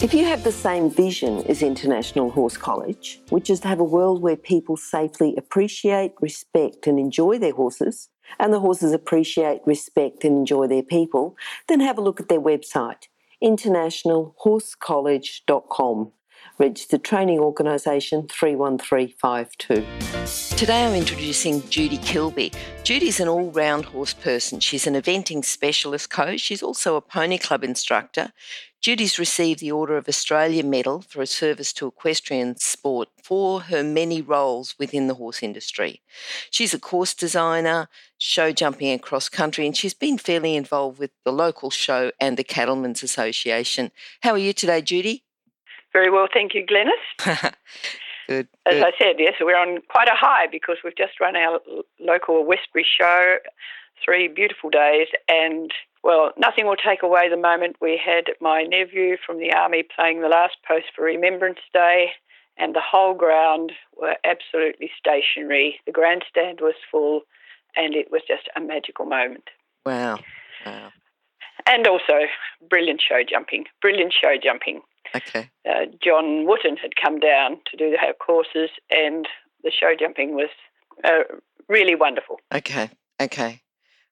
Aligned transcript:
If 0.00 0.14
you 0.14 0.24
have 0.26 0.44
the 0.44 0.52
same 0.52 0.90
vision 0.90 1.44
as 1.48 1.60
International 1.60 2.30
Horse 2.30 2.56
College, 2.56 3.20
which 3.30 3.50
is 3.50 3.58
to 3.60 3.68
have 3.68 3.80
a 3.80 3.84
world 3.84 4.22
where 4.22 4.36
people 4.36 4.76
safely 4.76 5.34
appreciate, 5.36 6.12
respect, 6.20 6.86
and 6.86 7.00
enjoy 7.00 7.40
their 7.40 7.52
horses, 7.52 8.08
and 8.38 8.52
the 8.52 8.60
horses 8.60 8.92
appreciate, 8.92 9.60
respect, 9.66 10.22
and 10.22 10.36
enjoy 10.36 10.68
their 10.68 10.84
people, 10.84 11.36
then 11.66 11.80
have 11.80 11.98
a 11.98 12.00
look 12.00 12.20
at 12.20 12.28
their 12.28 12.40
website, 12.40 13.08
internationalhorsecollege.com. 13.42 16.12
Registered 16.58 17.04
Training 17.04 17.38
Organisation 17.38 18.26
31352. 18.26 19.86
Today 20.56 20.84
I'm 20.84 20.94
introducing 20.96 21.62
Judy 21.68 21.98
Kilby. 21.98 22.50
Judy's 22.82 23.20
an 23.20 23.28
all 23.28 23.52
round 23.52 23.84
horse 23.84 24.12
person. 24.12 24.58
She's 24.58 24.84
an 24.88 24.94
eventing 24.94 25.44
specialist 25.44 26.10
coach. 26.10 26.40
She's 26.40 26.60
also 26.60 26.96
a 26.96 27.00
pony 27.00 27.38
club 27.38 27.62
instructor. 27.62 28.32
Judy's 28.80 29.20
received 29.20 29.60
the 29.60 29.70
Order 29.70 29.96
of 29.96 30.08
Australia 30.08 30.64
Medal 30.64 31.02
for 31.02 31.20
her 31.20 31.26
service 31.26 31.72
to 31.74 31.86
equestrian 31.86 32.56
sport 32.56 33.08
for 33.22 33.60
her 33.62 33.84
many 33.84 34.20
roles 34.20 34.74
within 34.80 35.06
the 35.06 35.14
horse 35.14 35.44
industry. 35.44 36.02
She's 36.50 36.74
a 36.74 36.80
course 36.80 37.14
designer, 37.14 37.88
show 38.18 38.50
jumping 38.50 38.88
and 38.88 39.00
cross 39.00 39.28
country, 39.28 39.64
and 39.64 39.76
she's 39.76 39.94
been 39.94 40.18
fairly 40.18 40.56
involved 40.56 40.98
with 40.98 41.12
the 41.24 41.32
local 41.32 41.70
show 41.70 42.10
and 42.20 42.36
the 42.36 42.42
Cattlemen's 42.42 43.04
Association. 43.04 43.92
How 44.22 44.32
are 44.32 44.38
you 44.38 44.52
today, 44.52 44.82
Judy? 44.82 45.22
Very 45.92 46.10
well, 46.10 46.28
thank 46.32 46.54
you, 46.54 46.66
Glenys. 46.66 46.92
good. 48.28 48.48
As 48.66 48.74
good. 48.74 48.82
I 48.82 48.92
said, 48.98 49.16
yes, 49.18 49.34
we're 49.40 49.56
on 49.56 49.78
quite 49.88 50.08
a 50.08 50.14
high 50.14 50.46
because 50.50 50.76
we've 50.84 50.96
just 50.96 51.20
run 51.20 51.36
our 51.36 51.60
local 51.98 52.44
Westbury 52.44 52.86
show, 52.86 53.36
three 54.04 54.28
beautiful 54.28 54.70
days, 54.70 55.08
and 55.28 55.72
well, 56.04 56.32
nothing 56.38 56.66
will 56.66 56.76
take 56.76 57.02
away 57.02 57.28
the 57.28 57.36
moment 57.36 57.76
we 57.80 58.00
had 58.02 58.24
my 58.40 58.62
nephew 58.62 59.16
from 59.24 59.38
the 59.38 59.52
army 59.52 59.84
playing 59.94 60.20
the 60.20 60.28
last 60.28 60.56
post 60.66 60.86
for 60.94 61.04
Remembrance 61.04 61.58
Day, 61.72 62.12
and 62.56 62.74
the 62.74 62.82
whole 62.82 63.14
ground 63.14 63.72
were 63.96 64.16
absolutely 64.24 64.90
stationary. 64.98 65.80
The 65.86 65.92
grandstand 65.92 66.60
was 66.60 66.74
full, 66.90 67.22
and 67.76 67.94
it 67.94 68.10
was 68.10 68.22
just 68.26 68.48
a 68.56 68.60
magical 68.60 69.06
moment. 69.06 69.44
Wow. 69.84 70.18
Wow. 70.64 70.90
And 71.66 71.86
also, 71.86 72.26
brilliant 72.68 73.02
show 73.06 73.22
jumping, 73.28 73.64
brilliant 73.80 74.12
show 74.12 74.36
jumping. 74.42 74.80
Okay. 75.14 75.50
uh, 75.68 75.86
John 76.02 76.46
Wooten 76.46 76.76
had 76.76 76.92
come 77.02 77.18
down 77.18 77.58
to 77.70 77.76
do 77.76 77.90
the 77.90 77.98
our 77.98 78.14
courses, 78.14 78.70
and 78.90 79.26
the 79.62 79.70
show 79.70 79.94
jumping 79.98 80.34
was 80.34 80.50
uh, 81.04 81.24
really 81.68 81.94
wonderful. 81.94 82.36
Okay. 82.54 82.90
Okay. 83.20 83.62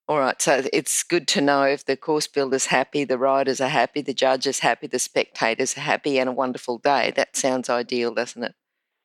All 0.08 0.18
right. 0.18 0.40
So 0.40 0.62
it's 0.72 1.02
good 1.02 1.26
to 1.28 1.40
know 1.40 1.62
if 1.62 1.84
the 1.84 1.96
course 1.96 2.28
builder's 2.28 2.66
happy, 2.66 3.04
the 3.04 3.18
riders 3.18 3.60
are 3.60 3.68
happy, 3.68 4.02
the 4.02 4.14
judges 4.14 4.60
are 4.60 4.68
happy, 4.68 4.86
the 4.86 5.00
spectators 5.00 5.76
are 5.76 5.80
happy, 5.80 6.18
and 6.18 6.28
a 6.28 6.32
wonderful 6.32 6.78
day. 6.78 7.12
That 7.16 7.36
sounds 7.36 7.68
ideal, 7.68 8.14
doesn't 8.14 8.42
it? 8.42 8.54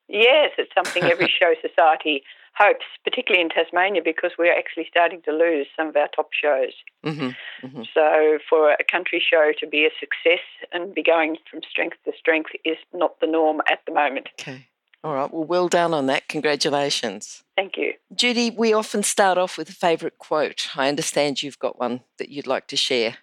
Yes, 0.08 0.52
it's 0.58 0.74
something 0.76 1.04
every 1.10 1.32
show 1.40 1.54
society 1.62 2.24
hopes, 2.62 2.86
particularly 3.04 3.42
in 3.42 3.50
Tasmania, 3.50 4.02
because 4.04 4.32
we're 4.38 4.56
actually 4.56 4.88
starting 4.90 5.22
to 5.24 5.32
lose 5.32 5.68
some 5.76 5.88
of 5.88 5.96
our 5.96 6.10
top 6.16 6.30
shows. 6.34 6.74
hmm 7.04 7.30
hmm 7.62 7.84
So, 7.94 8.40
for 8.50 8.72
a 8.72 8.84
country 8.90 9.22
show 9.22 9.52
to 9.60 9.68
be 9.68 9.86
a 9.86 9.92
success 10.00 10.46
and 10.72 10.94
be 10.94 11.04
going 11.04 11.38
from 11.50 11.62
strength 11.70 11.98
to 12.06 12.12
strength 12.18 12.52
is 12.64 12.78
not 12.94 13.20
the 13.20 13.28
norm 13.28 13.62
at 13.72 13.80
the 13.86 13.94
moment. 13.94 14.30
Okay. 14.40 14.68
All 15.04 15.16
right. 15.16 15.34
Well, 15.34 15.46
well 15.46 15.68
done 15.68 15.94
on 15.96 16.06
that. 16.08 16.28
Congratulations. 16.28 17.44
Thank 17.56 17.76
you. 17.76 17.94
Judy, 18.14 18.52
we 18.52 18.72
often 18.72 19.02
start 19.02 19.38
off 19.38 19.58
with 19.58 19.70
a 19.70 19.74
favourite 19.74 20.20
quote. 20.20 20.68
I 20.76 20.90
understand 20.90 21.42
you've 21.42 21.58
got 21.58 21.80
one 21.80 22.02
that 22.20 22.30
you'd 22.30 22.46
like 22.46 22.68
to 22.68 22.78
share. 22.78 23.18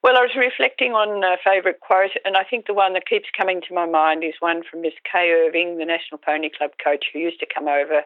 Well, 0.00 0.16
I 0.16 0.20
was 0.20 0.36
reflecting 0.36 0.92
on 0.92 1.24
a 1.24 1.36
favourite 1.42 1.80
quote, 1.80 2.12
and 2.24 2.36
I 2.36 2.44
think 2.44 2.66
the 2.66 2.74
one 2.74 2.92
that 2.92 3.08
keeps 3.08 3.26
coming 3.36 3.60
to 3.66 3.74
my 3.74 3.84
mind 3.84 4.22
is 4.22 4.34
one 4.38 4.62
from 4.62 4.82
Miss 4.82 4.94
Kay 5.10 5.30
Irving, 5.32 5.78
the 5.78 5.84
National 5.84 6.18
Pony 6.18 6.50
Club 6.56 6.70
coach, 6.82 7.06
who 7.12 7.18
used 7.18 7.40
to 7.40 7.46
come 7.52 7.66
over 7.66 8.02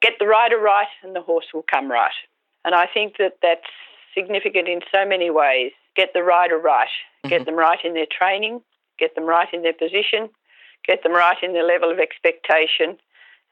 get 0.00 0.14
the 0.18 0.26
rider 0.26 0.58
right, 0.58 0.88
and 1.02 1.14
the 1.14 1.20
horse 1.20 1.46
will 1.52 1.64
come 1.70 1.90
right. 1.90 2.14
And 2.64 2.74
I 2.74 2.86
think 2.86 3.16
that 3.18 3.34
that's 3.42 3.68
significant 4.14 4.68
in 4.68 4.80
so 4.92 5.04
many 5.06 5.30
ways. 5.30 5.72
Get 5.96 6.12
the 6.14 6.22
rider 6.22 6.58
right, 6.58 6.88
get 7.26 7.42
Mhm. 7.42 7.46
them 7.46 7.56
right 7.56 7.84
in 7.84 7.94
their 7.94 8.06
training, 8.06 8.62
get 8.98 9.14
them 9.14 9.24
right 9.24 9.52
in 9.52 9.62
their 9.62 9.72
position, 9.72 10.30
get 10.84 11.02
them 11.02 11.12
right 11.12 11.40
in 11.42 11.52
their 11.52 11.64
level 11.64 11.90
of 11.90 11.98
expectation, 11.98 12.98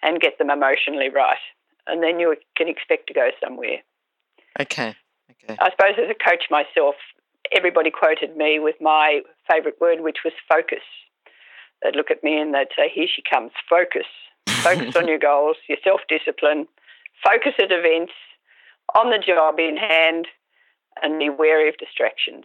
and 0.03 0.21
get 0.21 0.39
them 0.39 0.51
emotionally 0.51 1.09
right. 1.09 1.39
And 1.87 2.03
then 2.03 2.21
you 2.21 2.37
can 2.57 2.69
expect 2.69 3.07
to 3.09 3.15
go 3.15 3.31
somewhere. 3.41 3.83
Okay. 4.61 4.95
Okay. 5.31 5.57
I 5.59 5.71
suppose 5.71 5.99
as 5.99 6.11
a 6.11 6.15
coach 6.15 6.45
myself, 6.51 6.95
everybody 7.51 7.91
quoted 7.91 8.37
me 8.37 8.59
with 8.59 8.81
my 8.81 9.23
favourite 9.51 9.81
word, 9.81 10.01
which 10.01 10.19
was 10.25 10.33
focus. 10.49 10.83
They'd 11.83 11.97
look 11.97 12.11
at 12.11 12.23
me 12.23 12.39
and 12.39 12.55
they'd 12.55 12.69
say, 12.77 12.89
Here 12.89 13.09
she 13.09 13.23
comes, 13.23 13.53
focus. 13.69 14.07
Focus 14.63 14.95
on 14.97 15.09
your 15.09 15.19
goals, 15.19 15.57
your 15.69 15.79
self 15.83 16.01
discipline, 16.09 16.67
focus 17.25 17.55
at 17.59 17.73
events, 17.73 18.13
on 18.95 19.11
the 19.11 19.19
job 19.19 19.59
in 19.59 19.77
hand, 19.77 20.27
and 21.03 21.19
be 21.19 21.29
wary 21.31 21.69
of 21.69 21.77
distractions. 21.79 22.45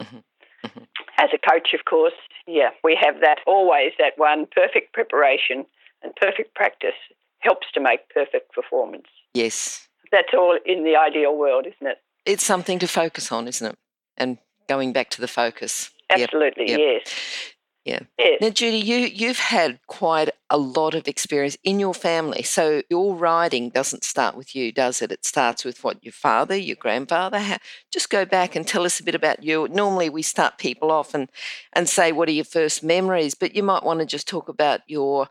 Mhm. 0.00 0.22
Mhm. 0.64 0.86
As 1.18 1.30
a 1.32 1.38
coach, 1.38 1.72
of 1.74 1.84
course, 1.84 2.14
yeah, 2.46 2.70
we 2.84 2.94
have 3.00 3.20
that 3.20 3.40
always 3.46 3.92
that 3.98 4.16
one 4.18 4.46
perfect 4.46 4.92
preparation 4.92 5.66
and 6.02 6.14
perfect 6.16 6.54
practice 6.54 6.94
helps 7.40 7.70
to 7.72 7.80
make 7.80 8.08
perfect 8.10 8.52
performance. 8.52 9.08
yes. 9.34 9.82
That's 10.12 10.32
all 10.34 10.56
in 10.64 10.84
the 10.84 10.94
ideal 10.94 11.34
world, 11.36 11.66
isn't 11.66 11.86
it? 11.86 12.00
It's 12.24 12.44
something 12.44 12.78
to 12.78 12.86
focus 12.86 13.32
on, 13.32 13.48
isn't 13.48 13.72
it? 13.72 13.78
And 14.16 14.38
going 14.68 14.92
back 14.92 15.10
to 15.10 15.20
the 15.20 15.26
focus. 15.26 15.90
Yep, 16.10 16.20
Absolutely, 16.20 16.70
yep. 16.70 16.78
yes. 16.78 17.54
Yeah. 17.86 18.00
Yes. 18.18 18.38
Now, 18.40 18.50
Judy, 18.50 18.78
you, 18.78 18.96
you've 18.96 19.38
had 19.38 19.78
quite 19.86 20.30
a 20.50 20.58
lot 20.58 20.96
of 20.96 21.06
experience 21.06 21.56
in 21.62 21.78
your 21.78 21.94
family. 21.94 22.42
So 22.42 22.82
your 22.90 23.14
riding 23.14 23.68
doesn't 23.68 24.02
start 24.02 24.36
with 24.36 24.56
you, 24.56 24.72
does 24.72 25.00
it? 25.00 25.12
It 25.12 25.24
starts 25.24 25.64
with 25.64 25.84
what 25.84 26.02
your 26.02 26.12
father, 26.12 26.56
your 26.56 26.74
grandfather. 26.74 27.38
How, 27.38 27.58
just 27.92 28.10
go 28.10 28.24
back 28.24 28.56
and 28.56 28.66
tell 28.66 28.84
us 28.84 28.98
a 28.98 29.04
bit 29.04 29.14
about 29.14 29.44
you. 29.44 29.68
Normally, 29.68 30.10
we 30.10 30.22
start 30.22 30.58
people 30.58 30.90
off 30.90 31.14
and, 31.14 31.30
and 31.74 31.88
say, 31.88 32.10
what 32.10 32.28
are 32.28 32.32
your 32.32 32.44
first 32.44 32.82
memories? 32.82 33.34
But 33.34 33.54
you 33.54 33.62
might 33.62 33.84
want 33.84 34.00
to 34.00 34.06
just 34.06 34.26
talk 34.26 34.48
about 34.48 34.80
your 34.88 35.28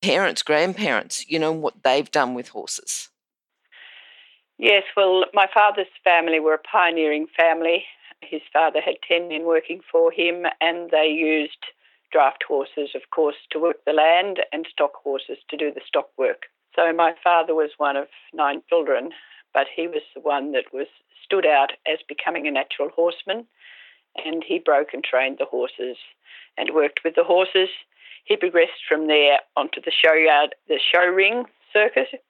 parents, 0.00 0.44
grandparents, 0.44 1.28
you 1.28 1.40
know, 1.40 1.50
what 1.50 1.82
they've 1.82 2.10
done 2.12 2.32
with 2.32 2.50
horses. 2.50 3.08
Yes, 4.56 4.84
well, 4.96 5.24
my 5.34 5.48
father's 5.52 5.88
family 6.04 6.38
were 6.38 6.54
a 6.54 6.58
pioneering 6.58 7.26
family. 7.36 7.86
His 8.20 8.42
father 8.52 8.80
had 8.80 8.94
10 9.08 9.26
men 9.26 9.46
working 9.46 9.80
for 9.90 10.12
him, 10.12 10.46
and 10.60 10.90
they 10.90 11.08
used 11.08 11.64
draft 12.10 12.44
horses, 12.46 12.90
of 12.94 13.10
course, 13.10 13.36
to 13.50 13.58
work 13.58 13.84
the 13.84 13.92
land 13.92 14.40
and 14.52 14.66
stock 14.70 14.92
horses 15.02 15.38
to 15.48 15.56
do 15.56 15.72
the 15.72 15.80
stock 15.86 16.08
work. 16.16 16.46
So 16.74 16.92
my 16.92 17.14
father 17.22 17.54
was 17.54 17.70
one 17.78 17.96
of 17.96 18.08
nine 18.32 18.62
children, 18.68 19.10
but 19.52 19.66
he 19.74 19.86
was 19.86 20.02
the 20.14 20.20
one 20.20 20.52
that 20.52 20.72
was 20.72 20.86
stood 21.24 21.46
out 21.46 21.72
as 21.86 21.98
becoming 22.08 22.46
a 22.46 22.50
natural 22.50 22.90
horseman, 22.90 23.46
and 24.24 24.44
he 24.46 24.58
broke 24.58 24.94
and 24.94 25.04
trained 25.04 25.38
the 25.38 25.44
horses 25.44 25.96
and 26.56 26.74
worked 26.74 27.00
with 27.04 27.14
the 27.14 27.24
horses. 27.24 27.68
He 28.24 28.36
progressed 28.36 28.84
from 28.88 29.06
there 29.06 29.40
onto 29.56 29.80
the 29.80 29.92
show 29.92 30.14
yard, 30.14 30.54
the 30.68 30.78
show 30.78 31.06
ring 31.06 31.44
circuit, 31.72 32.22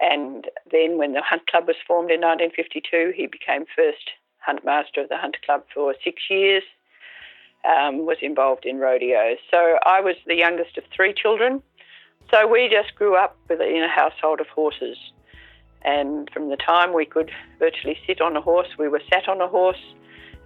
and 0.00 0.46
then 0.70 0.98
when 0.98 1.12
the 1.12 1.22
Hunt 1.22 1.46
Club 1.46 1.66
was 1.66 1.76
formed 1.86 2.10
in 2.10 2.20
1952, 2.20 3.12
he 3.16 3.26
became 3.26 3.64
first 3.74 4.10
Hunt 4.38 4.64
Master 4.64 5.02
of 5.02 5.08
the 5.08 5.16
Hunt 5.16 5.36
Club 5.44 5.64
for 5.74 5.94
six 6.04 6.22
years, 6.30 6.62
um, 7.64 8.06
was 8.06 8.18
involved 8.22 8.64
in 8.64 8.78
rodeos. 8.78 9.38
So 9.50 9.78
I 9.84 10.00
was 10.00 10.16
the 10.26 10.36
youngest 10.36 10.76
of 10.78 10.84
three 10.94 11.14
children. 11.14 11.62
So 12.30 12.46
we 12.46 12.68
just 12.68 12.94
grew 12.94 13.16
up 13.16 13.36
in 13.50 13.82
a 13.82 13.88
household 13.88 14.40
of 14.40 14.46
horses. 14.48 14.96
And 15.82 16.28
from 16.32 16.50
the 16.50 16.56
time 16.56 16.92
we 16.92 17.06
could 17.06 17.30
virtually 17.58 17.98
sit 18.06 18.20
on 18.20 18.36
a 18.36 18.40
horse, 18.40 18.68
we 18.78 18.88
were 18.88 19.00
sat 19.12 19.28
on 19.28 19.40
a 19.40 19.48
horse, 19.48 19.80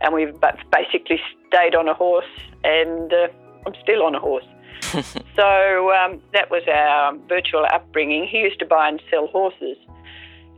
and 0.00 0.14
we've 0.14 0.35
basically 0.70 1.20
stayed 1.49 1.75
on 1.75 1.88
a 1.88 1.94
horse, 1.94 2.26
and 2.62 3.12
uh, 3.12 3.29
I'm 3.67 3.75
still 3.82 4.03
on 4.03 4.14
a 4.14 4.20
horse. 4.20 4.44
So 5.35 5.93
um, 5.94 6.20
that 6.35 6.50
was 6.50 6.62
our 6.69 7.17
virtual 7.26 7.64
upbringing. 7.73 8.26
He 8.26 8.41
used 8.41 8.59
to 8.59 8.67
buy 8.67 8.88
and 8.88 9.00
sell 9.11 9.29
horses, 9.29 9.79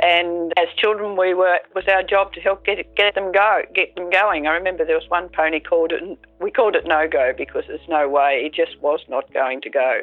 and 0.01 0.53
as 0.59 0.67
children, 0.77 1.17
we 1.17 1.35
were 1.35 1.55
it 1.55 1.75
was 1.75 1.85
our 1.89 2.03
job 2.03 2.33
to 2.35 2.41
help 2.41 2.65
get 2.65 2.95
get 2.97 3.15
them 3.15 3.33
go, 3.33 3.63
get 3.75 3.95
them 3.95 4.11
going. 4.11 4.47
I 4.47 4.53
remember 4.53 4.85
there 4.85 4.99
was 4.99 5.09
one 5.09 5.29
pony 5.29 5.61
called 5.61 5.93
it, 5.93 6.19
we 6.41 6.51
called 6.51 6.75
it 6.75 6.85
no 6.87 7.07
go 7.09 7.33
because 7.37 7.65
there's 7.69 7.89
no 7.89 8.09
way 8.09 8.43
it 8.45 8.55
just 8.55 8.81
was 8.81 9.01
not 9.09 9.33
going 9.33 9.61
to 9.63 9.71
go. 9.71 10.01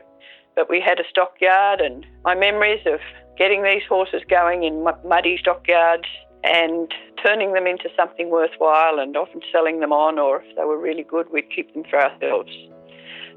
But 0.56 0.70
we 0.70 0.82
had 0.82 1.00
a 1.00 1.04
stockyard, 1.10 1.82
and 1.82 2.06
my 2.24 2.36
memories 2.36 2.82
of 2.86 3.00
getting 3.38 3.64
these 3.64 3.84
horses 3.88 4.22
going 4.30 4.64
in 4.64 4.84
muddy 5.06 5.38
stockyards 5.40 6.08
and 6.44 6.92
turning 7.24 7.54
them 7.54 7.68
into 7.68 7.90
something 7.96 8.30
worthwhile 8.30 9.00
and 9.00 9.16
often 9.16 9.42
selling 9.52 9.80
them 9.80 9.94
on, 9.94 10.18
or 10.18 10.42
if 10.42 10.56
they 10.56 10.64
were 10.64 10.80
really 10.80 11.04
good, 11.04 11.32
we'd 11.32 11.50
keep 11.54 11.74
them 11.74 11.84
for 11.90 12.02
ourselves. 12.02 12.52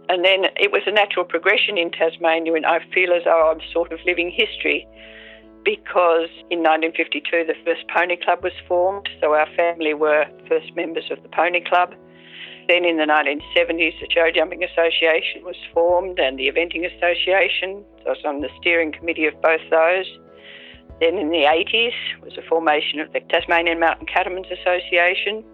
And 0.08 0.24
then 0.24 0.46
it 0.56 0.70
was 0.70 0.82
a 0.86 0.90
natural 0.90 1.24
progression 1.24 1.78
in 1.78 1.90
Tasmania, 1.90 2.54
and 2.54 2.66
I 2.66 2.80
feel 2.92 3.12
as 3.12 3.24
though 3.24 3.50
I'm 3.50 3.60
sort 3.72 3.92
of 3.92 3.98
living 4.06 4.30
history 4.30 4.86
because 5.64 6.28
in 6.50 6.61
1952 6.61 7.44
the 7.46 7.55
first 7.64 7.88
pony 7.88 8.16
club 8.16 8.44
was 8.44 8.52
formed, 8.69 9.08
so 9.20 9.32
our 9.34 9.49
family 9.56 9.94
were 9.94 10.26
first 10.49 10.75
members 10.76 11.11
of 11.11 11.22
the 11.22 11.28
pony 11.31 11.64
club. 11.64 11.94
Then 12.69 12.84
in 12.84 12.96
the 12.96 13.05
1970s, 13.05 14.00
the 14.00 14.08
Show 14.11 14.31
Jumping 14.34 14.64
Association 14.64 15.44
was 15.44 15.56
formed 15.75 16.19
and 16.19 16.38
the 16.38 16.49
Eventing 16.49 16.84
Association. 16.84 17.84
So 18.00 18.06
I 18.06 18.11
was 18.11 18.25
on 18.25 18.40
the 18.40 18.49
steering 18.58 18.93
committee 18.93 19.26
of 19.26 19.34
both 19.43 19.61
those. 19.70 20.06
Then 21.00 21.19
in 21.19 21.28
the 21.28 21.44
80s 21.44 21.93
was 22.22 22.34
the 22.37 22.43
formation 22.49 23.00
of 23.00 23.12
the 23.12 23.20
Tasmanian 23.28 23.81
Mountain 23.81 24.06
Cattlemen's 24.06 24.46
Association, 24.50 25.44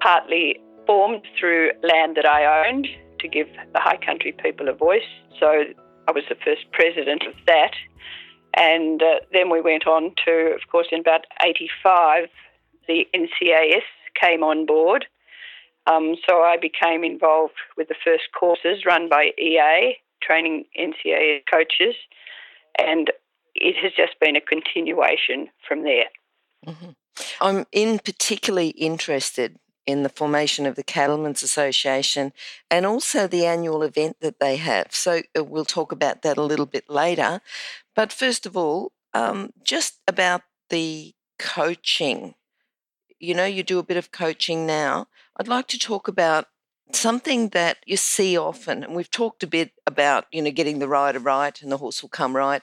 partly 0.00 0.58
formed 0.86 1.22
through 1.38 1.70
land 1.82 2.16
that 2.16 2.26
I 2.26 2.66
owned 2.66 2.88
to 3.20 3.28
give 3.28 3.46
the 3.72 3.80
high 3.80 3.98
country 3.98 4.34
people 4.42 4.68
a 4.68 4.72
voice. 4.72 5.10
So 5.38 5.64
I 6.08 6.12
was 6.12 6.24
the 6.28 6.36
first 6.44 6.64
president 6.72 7.22
of 7.26 7.34
that. 7.46 7.72
And 8.54 9.02
uh, 9.02 9.20
then 9.32 9.50
we 9.50 9.60
went 9.60 9.86
on 9.86 10.14
to, 10.24 10.52
of 10.54 10.70
course, 10.70 10.88
in 10.90 11.00
about 11.00 11.26
85, 11.42 12.28
the 12.86 13.06
NCAS 13.14 13.82
came 14.20 14.42
on 14.42 14.66
board. 14.66 15.06
Um, 15.86 16.16
so 16.28 16.42
I 16.42 16.56
became 16.60 17.04
involved 17.04 17.54
with 17.76 17.88
the 17.88 17.94
first 18.04 18.24
courses 18.38 18.84
run 18.84 19.08
by 19.08 19.30
EA, 19.38 19.96
training 20.22 20.64
NCAS 20.78 21.42
coaches. 21.50 21.94
And 22.78 23.10
it 23.54 23.76
has 23.82 23.92
just 23.96 24.18
been 24.20 24.36
a 24.36 24.40
continuation 24.40 25.48
from 25.66 25.84
there. 25.84 26.06
Mm-hmm. 26.66 26.90
I'm 27.40 27.66
in 27.72 27.98
particularly 27.98 28.70
interested 28.70 29.58
in 29.88 30.02
the 30.02 30.10
formation 30.10 30.66
of 30.66 30.76
the 30.76 30.82
Cattlemen's 30.82 31.42
Association 31.42 32.32
and 32.70 32.84
also 32.84 33.26
the 33.26 33.46
annual 33.46 33.82
event 33.82 34.18
that 34.20 34.38
they 34.38 34.56
have. 34.56 34.94
So 34.94 35.22
uh, 35.36 35.42
we'll 35.42 35.64
talk 35.64 35.92
about 35.92 36.20
that 36.22 36.36
a 36.36 36.42
little 36.42 36.66
bit 36.66 36.90
later. 36.90 37.40
But 37.98 38.12
first 38.12 38.46
of 38.46 38.56
all, 38.56 38.92
um, 39.12 39.50
just 39.64 39.98
about 40.06 40.42
the 40.70 41.14
coaching. 41.36 42.36
You 43.18 43.34
know, 43.34 43.44
you 43.44 43.64
do 43.64 43.80
a 43.80 43.82
bit 43.90 43.96
of 43.96 44.12
coaching 44.12 44.66
now. 44.66 45.08
I'd 45.36 45.48
like 45.48 45.66
to 45.66 45.78
talk 45.80 46.06
about 46.06 46.46
something 46.92 47.48
that 47.48 47.78
you 47.86 47.96
see 47.96 48.38
often, 48.38 48.84
and 48.84 48.94
we've 48.94 49.10
talked 49.10 49.42
a 49.42 49.48
bit 49.48 49.72
about, 49.84 50.26
you 50.30 50.40
know, 50.40 50.52
getting 50.52 50.78
the 50.78 50.86
rider 50.86 51.18
right 51.18 51.60
and 51.60 51.72
the 51.72 51.78
horse 51.78 52.00
will 52.00 52.08
come 52.08 52.36
right, 52.36 52.62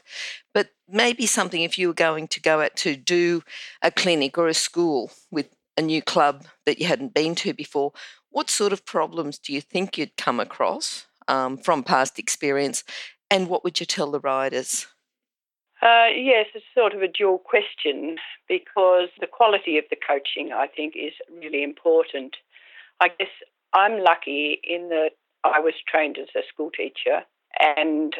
but 0.53 0.69
maybe 0.87 1.25
something 1.25 1.63
if 1.63 1.77
you 1.77 1.89
were 1.89 1.93
going 1.93 2.29
to 2.29 2.39
go 2.39 2.61
out 2.61 2.77
to 2.77 2.95
do 2.95 3.43
a 3.81 3.91
clinic 3.91 4.37
or 4.37 4.47
a 4.47 4.53
school 4.53 5.11
with 5.31 5.49
a 5.77 5.81
new 5.81 6.01
club 6.01 6.45
that 6.65 6.79
you 6.79 6.87
hadn't 6.87 7.13
been 7.13 7.35
to 7.35 7.53
before, 7.53 7.91
what 8.29 8.49
sort 8.49 8.71
of 8.71 8.85
problems 8.85 9.37
do 9.37 9.51
you 9.51 9.59
think 9.59 9.97
you'd 9.97 10.15
come 10.15 10.39
across 10.39 11.07
um, 11.27 11.57
from 11.57 11.83
past 11.83 12.17
experience, 12.17 12.85
and 13.29 13.49
what 13.49 13.65
would 13.65 13.81
you 13.81 13.85
tell 13.85 14.11
the 14.11 14.21
riders? 14.21 14.87
Uh, 15.85 16.07
yes, 16.17 16.47
it's 16.55 16.65
sort 16.73 16.95
of 16.95 17.03
a 17.03 17.07
dual 17.07 17.37
question 17.37 18.17
because 18.49 19.09
the 19.19 19.27
quality 19.27 19.77
of 19.77 19.83
the 19.91 19.95
coaching, 19.95 20.51
I 20.51 20.65
think, 20.65 20.95
is 20.95 21.13
really 21.29 21.61
important. 21.61 22.37
I 22.99 23.09
guess 23.09 23.29
I'm 23.71 24.03
lucky 24.03 24.59
in 24.63 24.89
that 24.89 25.11
I 25.43 25.59
was 25.59 25.75
trained 25.87 26.17
as 26.17 26.29
a 26.35 26.41
school 26.51 26.71
teacher, 26.71 27.21
and 27.59 28.15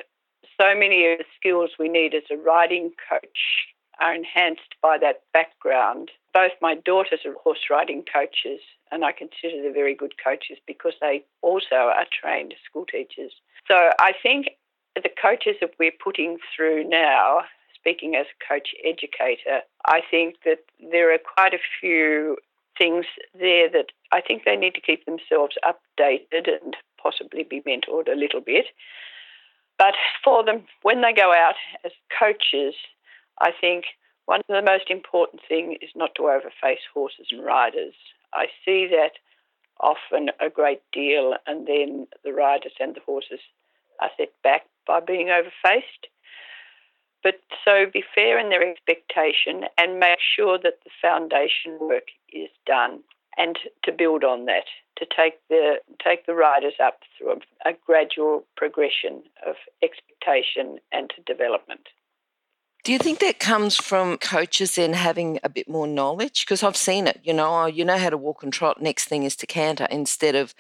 so 0.62 0.76
many 0.76 1.12
of 1.12 1.18
the 1.18 1.26
skills 1.36 1.72
we 1.80 1.90
need 1.90 2.14
as 2.14 2.30
a 2.30 2.38
riding 2.38 2.92
coach 3.10 3.66
are 4.00 4.14
enhanced 4.14 4.76
by 4.80 5.00
that 5.00 5.22
background. 5.34 6.12
Both 6.36 6.52
my 6.62 6.76
daughters 6.76 7.22
are 7.26 7.34
horse 7.34 7.66
riding 7.72 8.04
coaches, 8.14 8.60
and 8.92 9.04
I 9.04 9.12
consider 9.12 9.64
them 9.64 9.74
very 9.74 9.96
good 9.96 10.14
coaches 10.24 10.60
because 10.68 10.94
they 11.02 11.24
also 11.42 11.76
are 11.76 12.06
trained 12.14 12.54
school 12.70 12.86
teachers. 12.86 13.34
So 13.68 13.90
I 13.98 14.14
think 14.22 14.50
the 15.04 15.10
coaches 15.22 15.56
that 15.62 15.72
we're 15.80 15.92
putting 16.04 16.38
through 16.56 16.88
now, 16.88 17.42
speaking 17.74 18.16
as 18.16 18.26
a 18.26 18.54
coach 18.54 18.70
educator, 18.84 19.62
I 19.86 20.02
think 20.10 20.38
that 20.46 20.60
there 20.92 21.14
are 21.14 21.20
quite 21.20 21.54
a 21.54 21.60
few 21.80 22.38
things 22.78 23.06
there 23.38 23.70
that 23.70 23.88
I 24.12 24.22
think 24.22 24.44
they 24.44 24.56
need 24.56 24.74
to 24.76 24.82
keep 24.82 25.06
themselves 25.06 25.56
updated 25.64 26.50
and 26.50 26.76
possibly 27.02 27.44
be 27.44 27.62
mentored 27.62 28.12
a 28.12 28.18
little 28.18 28.42
bit. 28.42 28.66
But 29.78 29.94
for 30.24 30.44
them, 30.44 30.64
when 30.82 31.02
they 31.02 31.14
go 31.14 31.34
out 31.34 31.56
as 31.84 31.92
coaches, 32.18 32.76
I 33.40 33.52
think 33.60 33.86
one 34.26 34.40
of 34.40 34.46
the 34.48 34.62
most 34.62 34.90
important 34.90 35.42
things 35.48 35.78
is 35.82 35.90
not 35.96 36.16
to 36.16 36.24
overface 36.24 36.84
horses 36.94 37.28
and 37.32 37.44
riders. 37.44 37.94
I 38.34 38.48
see 38.66 38.88
that 38.88 39.12
often 39.80 40.30
a 40.40 40.50
great 40.50 40.82
deal, 40.94 41.36
and 41.46 41.68
then 41.68 42.08
the 42.24 42.34
riders 42.34 42.74
and 42.80 42.96
the 42.96 43.02
horses 43.06 43.40
are 44.02 44.10
set 44.18 44.32
back 44.44 44.64
by 44.86 45.00
being 45.00 45.28
overfaced. 45.28 46.10
But 47.24 47.42
so 47.64 47.86
be 47.92 48.04
fair 48.14 48.38
in 48.40 48.50
their 48.50 48.64
expectation 48.64 49.66
and 49.78 50.00
make 50.00 50.20
sure 50.20 50.60
that 50.62 50.80
the 50.84 50.92
foundation 51.02 51.80
work 51.80 52.10
is 52.32 52.50
done 52.68 53.00
and 53.38 53.58
to 53.84 53.92
build 53.92 54.24
on 54.24 54.46
that, 54.46 54.66
to 54.98 55.06
take 55.06 55.36
the 55.50 55.78
take 56.04 56.26
the 56.26 56.36
riders 56.36 56.76
up 56.82 57.00
through 57.18 57.32
a, 57.32 57.70
a 57.70 57.74
gradual 57.86 58.46
progression 58.56 59.24
of 59.46 59.56
expectation 59.84 60.80
and 60.92 61.12
to 61.16 61.22
development. 61.24 61.88
Do 62.84 62.92
you 62.92 63.00
think 63.00 63.18
that 63.20 63.40
comes 63.40 63.76
from 63.76 64.20
coaches 64.20 64.76
then 64.76 64.94
having 64.94 65.40
a 65.44 65.50
bit 65.50 65.68
more 65.68 65.88
knowledge? 65.88 66.46
Because 66.46 66.62
I've 66.62 66.78
seen 66.78 67.08
it, 67.08 67.20
you 67.24 67.34
know, 67.34 67.64
oh, 67.64 67.66
you 67.66 67.84
know 67.84 67.98
how 67.98 68.12
to 68.12 68.18
walk 68.18 68.44
and 68.44 68.54
trot, 68.54 68.80
next 68.80 69.06
thing 69.06 69.24
is 69.24 69.36
to 69.38 69.48
canter, 69.48 69.88
instead 69.90 70.36
of 70.36 70.54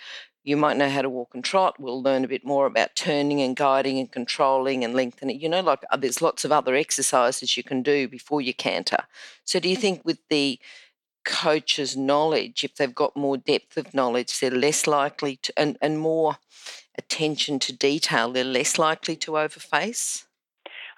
you 0.45 0.55
might 0.55 0.77
know 0.77 0.89
how 0.89 1.01
to 1.01 1.09
walk 1.09 1.31
and 1.33 1.43
trot. 1.43 1.79
We'll 1.79 2.03
learn 2.03 2.23
a 2.23 2.27
bit 2.27 2.45
more 2.45 2.67
about 2.67 2.95
turning 2.95 3.41
and 3.41 3.55
guiding 3.55 3.97
and 3.97 4.11
controlling 4.11 4.83
and 4.83 4.93
lengthening. 4.93 5.41
You 5.41 5.49
know, 5.49 5.61
like 5.61 5.83
uh, 5.89 5.97
there's 5.97 6.21
lots 6.21 6.45
of 6.45 6.51
other 6.51 6.75
exercises 6.75 7.57
you 7.57 7.63
can 7.63 7.81
do 7.81 8.07
before 8.07 8.41
you 8.41 8.53
canter. 8.53 9.05
So, 9.43 9.59
do 9.59 9.67
you 9.67 9.75
think 9.75 10.05
with 10.05 10.19
the 10.29 10.59
coach's 11.25 11.97
knowledge, 11.97 12.63
if 12.63 12.75
they've 12.75 12.93
got 12.93 13.17
more 13.17 13.37
depth 13.37 13.75
of 13.75 13.95
knowledge, 13.95 14.39
they're 14.39 14.51
less 14.51 14.85
likely 14.85 15.37
to, 15.37 15.53
and, 15.57 15.77
and 15.81 15.97
more 15.97 16.37
attention 16.95 17.57
to 17.59 17.73
detail, 17.73 18.31
they're 18.31 18.43
less 18.43 18.77
likely 18.77 19.15
to 19.15 19.31
overface? 19.31 20.25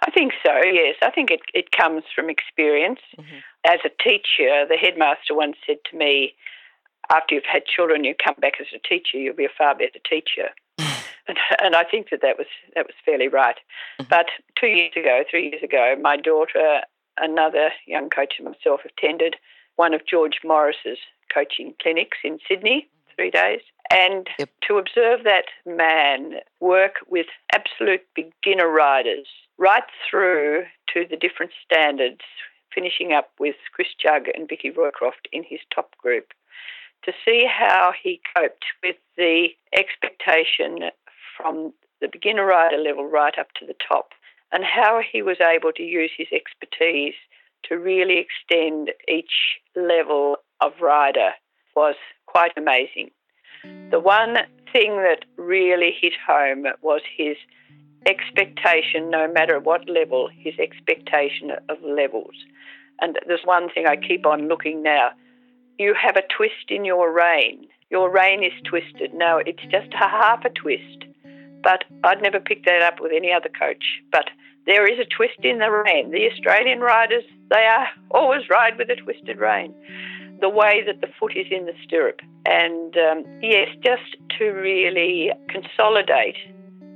I 0.05 0.11
think 0.11 0.33
so, 0.45 0.51
yes. 0.65 0.95
I 1.01 1.09
think 1.09 1.31
it, 1.31 1.39
it 1.53 1.71
comes 1.71 2.03
from 2.13 2.29
experience. 2.29 2.99
Mm-hmm. 3.17 3.37
As 3.65 3.79
a 3.85 4.03
teacher, 4.03 4.65
the 4.67 4.77
headmaster 4.79 5.33
once 5.33 5.55
said 5.65 5.77
to 5.89 5.97
me, 5.97 6.35
after 7.09 7.35
you've 7.35 7.51
had 7.51 7.65
children, 7.65 8.03
you 8.03 8.13
come 8.15 8.35
back 8.39 8.53
as 8.59 8.67
a 8.73 8.87
teacher, 8.87 9.17
you'll 9.17 9.35
be 9.35 9.45
a 9.45 9.57
far 9.57 9.75
better 9.75 9.99
teacher. 10.07 10.49
and, 10.77 11.37
and, 11.61 11.75
I 11.75 11.83
think 11.83 12.09
that 12.11 12.21
that 12.21 12.37
was 12.37 12.47
that 12.75 12.85
was 12.85 12.95
fairly 13.05 13.27
right. 13.27 13.55
Mm-hmm. 13.99 14.09
But 14.09 14.27
two 14.59 14.67
years 14.67 14.93
ago, 14.95 15.23
three 15.29 15.49
years 15.49 15.63
ago, 15.63 15.95
my 16.01 16.17
daughter, 16.17 16.81
another 17.17 17.69
young 17.85 18.09
coach, 18.09 18.35
and 18.37 18.47
myself 18.47 18.81
attended 18.85 19.35
one 19.75 19.93
of 19.93 20.05
George 20.05 20.39
Morris's 20.43 20.99
coaching 21.33 21.73
clinics 21.81 22.17
in 22.23 22.39
Sydney, 22.47 22.87
three 23.15 23.31
days. 23.31 23.61
And 23.89 24.27
yep. 24.37 24.49
to 24.67 24.77
observe 24.77 25.23
that 25.23 25.45
man 25.65 26.35
work 26.59 26.95
with 27.07 27.27
absolute 27.53 28.01
beginner 28.15 28.69
riders 28.69 29.27
right 29.57 29.83
through 30.09 30.63
to 30.93 31.05
the 31.09 31.15
different 31.15 31.51
standards, 31.63 32.21
finishing 32.73 33.13
up 33.13 33.31
with 33.39 33.55
Chris 33.73 33.87
Chugg 34.03 34.27
and 34.33 34.47
Vicki 34.47 34.71
Roycroft 34.71 35.27
in 35.31 35.43
his 35.43 35.59
top 35.73 35.97
group, 35.97 36.33
to 37.03 37.11
see 37.25 37.47
how 37.47 37.91
he 38.01 38.21
coped 38.35 38.65
with 38.83 38.95
the 39.15 39.49
expectation 39.73 40.89
from 41.35 41.73
the 42.01 42.09
beginner 42.11 42.45
rider 42.45 42.77
level 42.77 43.05
right 43.05 43.37
up 43.39 43.47
to 43.59 43.65
the 43.65 43.75
top, 43.87 44.09
and 44.51 44.63
how 44.63 45.01
he 45.11 45.21
was 45.21 45.37
able 45.41 45.71
to 45.73 45.83
use 45.83 46.11
his 46.17 46.27
expertise 46.31 47.15
to 47.63 47.75
really 47.75 48.17
extend 48.19 48.91
each 49.07 49.59
level 49.75 50.37
of 50.61 50.71
rider 50.81 51.31
was 51.75 51.95
quite 52.25 52.51
amazing. 52.57 53.09
The 53.91 53.99
one 53.99 54.37
thing 54.71 54.97
that 54.97 55.25
really 55.37 55.95
hit 55.99 56.13
home 56.25 56.65
was 56.81 57.01
his 57.17 57.37
expectation, 58.05 59.09
no 59.09 59.27
matter 59.31 59.59
what 59.59 59.89
level, 59.89 60.29
his 60.35 60.53
expectation 60.59 61.51
of 61.69 61.77
levels. 61.83 62.35
And 63.01 63.19
there's 63.27 63.41
one 63.43 63.69
thing 63.69 63.85
I 63.87 63.95
keep 63.95 64.25
on 64.25 64.47
looking 64.47 64.81
now 64.81 65.11
you 65.79 65.93
have 65.99 66.15
a 66.15 66.23
twist 66.35 66.69
in 66.69 66.85
your 66.85 67.11
rein. 67.11 67.67
Your 67.89 68.11
rein 68.11 68.43
is 68.43 68.53
twisted. 68.63 69.13
No, 69.13 69.37
it's 69.37 69.61
just 69.71 69.93
a 69.93 70.07
half 70.07 70.43
a 70.45 70.49
twist. 70.49 71.05
But 71.63 71.83
I'd 72.03 72.21
never 72.21 72.39
pick 72.39 72.65
that 72.65 72.81
up 72.81 72.99
with 72.99 73.11
any 73.15 73.31
other 73.31 73.49
coach. 73.49 73.83
But 74.11 74.29
there 74.65 74.85
is 74.91 74.99
a 74.99 75.05
twist 75.05 75.39
in 75.43 75.59
the 75.59 75.71
rein. 75.71 76.11
The 76.11 76.29
Australian 76.31 76.81
riders, 76.81 77.23
they 77.49 77.65
are 77.65 77.87
always 78.11 78.49
ride 78.49 78.77
with 78.77 78.89
a 78.89 78.95
twisted 78.95 79.39
rein. 79.39 79.73
The 80.39 80.49
way 80.49 80.83
that 80.85 81.01
the 81.01 81.07
foot 81.19 81.35
is 81.35 81.47
in 81.49 81.65
the 81.65 81.73
stirrup. 81.83 82.19
And 82.45 82.95
um, 82.97 83.23
yes, 83.41 83.69
just 83.83 84.17
to 84.37 84.45
really 84.49 85.31
consolidate 85.49 86.37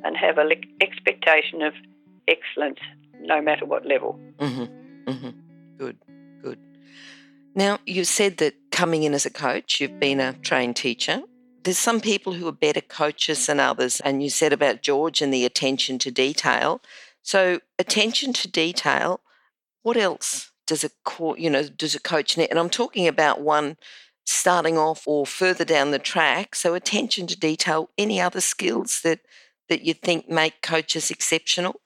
and 0.03 0.15
have 0.15 0.37
an 0.37 0.51
expectation 0.79 1.61
of 1.61 1.73
excellence, 2.27 2.79
no 3.19 3.41
matter 3.41 3.65
what 3.65 3.85
level. 3.85 4.19
Mm-hmm. 4.39 5.11
Mm-hmm. 5.11 5.40
Now, 7.61 7.77
you 7.85 8.05
said 8.05 8.37
that 8.37 8.55
coming 8.71 9.03
in 9.03 9.13
as 9.13 9.27
a 9.27 9.29
coach, 9.29 9.79
you've 9.79 9.99
been 9.99 10.19
a 10.19 10.33
trained 10.33 10.75
teacher. 10.75 11.21
There's 11.63 11.77
some 11.77 12.01
people 12.01 12.33
who 12.33 12.47
are 12.47 12.51
better 12.51 12.81
coaches 12.81 13.45
than 13.45 13.59
others, 13.59 13.99
and 13.99 14.23
you 14.23 14.31
said 14.31 14.51
about 14.51 14.81
George 14.81 15.21
and 15.21 15.31
the 15.31 15.45
attention 15.45 15.99
to 15.99 16.09
detail. 16.09 16.81
So, 17.21 17.59
attention 17.77 18.33
to 18.33 18.47
detail. 18.47 19.19
What 19.83 19.95
else 19.95 20.49
does 20.65 20.83
a 20.83 20.89
you 21.37 21.51
know 21.51 21.67
does 21.67 21.93
a 21.93 21.99
coach 21.99 22.35
need? 22.35 22.49
And 22.49 22.57
I'm 22.57 22.71
talking 22.71 23.07
about 23.07 23.41
one 23.41 23.77
starting 24.25 24.79
off 24.79 25.07
or 25.07 25.27
further 25.27 25.63
down 25.63 25.91
the 25.91 25.99
track. 25.99 26.55
So, 26.55 26.73
attention 26.73 27.27
to 27.27 27.39
detail. 27.39 27.91
Any 27.95 28.19
other 28.19 28.41
skills 28.41 29.01
that 29.03 29.19
that 29.69 29.83
you 29.83 29.93
think 29.93 30.27
make 30.27 30.63
coaches 30.63 31.11
exceptional? 31.11 31.79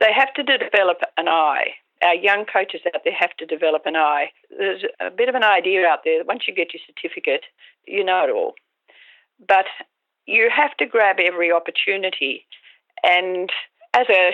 They 0.00 0.14
have 0.16 0.32
to 0.36 0.42
develop 0.42 1.02
an 1.18 1.28
eye. 1.28 1.74
Our 2.02 2.14
young 2.14 2.44
coaches 2.44 2.80
out 2.94 3.02
there 3.04 3.14
have 3.18 3.36
to 3.38 3.46
develop 3.46 3.82
an 3.86 3.96
eye. 3.96 4.30
There's 4.50 4.82
a 5.00 5.10
bit 5.10 5.28
of 5.28 5.34
an 5.34 5.44
idea 5.44 5.86
out 5.86 6.00
there 6.04 6.18
that 6.18 6.26
once 6.26 6.42
you 6.48 6.54
get 6.54 6.74
your 6.74 6.80
certificate, 6.86 7.42
you 7.86 8.04
know 8.04 8.24
it 8.24 8.30
all. 8.30 8.54
But 9.46 9.66
you 10.26 10.50
have 10.54 10.76
to 10.78 10.86
grab 10.86 11.16
every 11.20 11.52
opportunity. 11.52 12.44
And 13.02 13.50
as 13.94 14.06
a, 14.08 14.32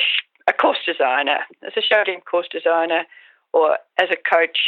a 0.48 0.52
course 0.52 0.78
designer, 0.86 1.38
as 1.66 1.72
a 1.76 1.82
show 1.82 2.04
team 2.04 2.20
course 2.20 2.48
designer, 2.50 3.04
or 3.52 3.78
as 3.98 4.08
a 4.10 4.16
coach, 4.16 4.58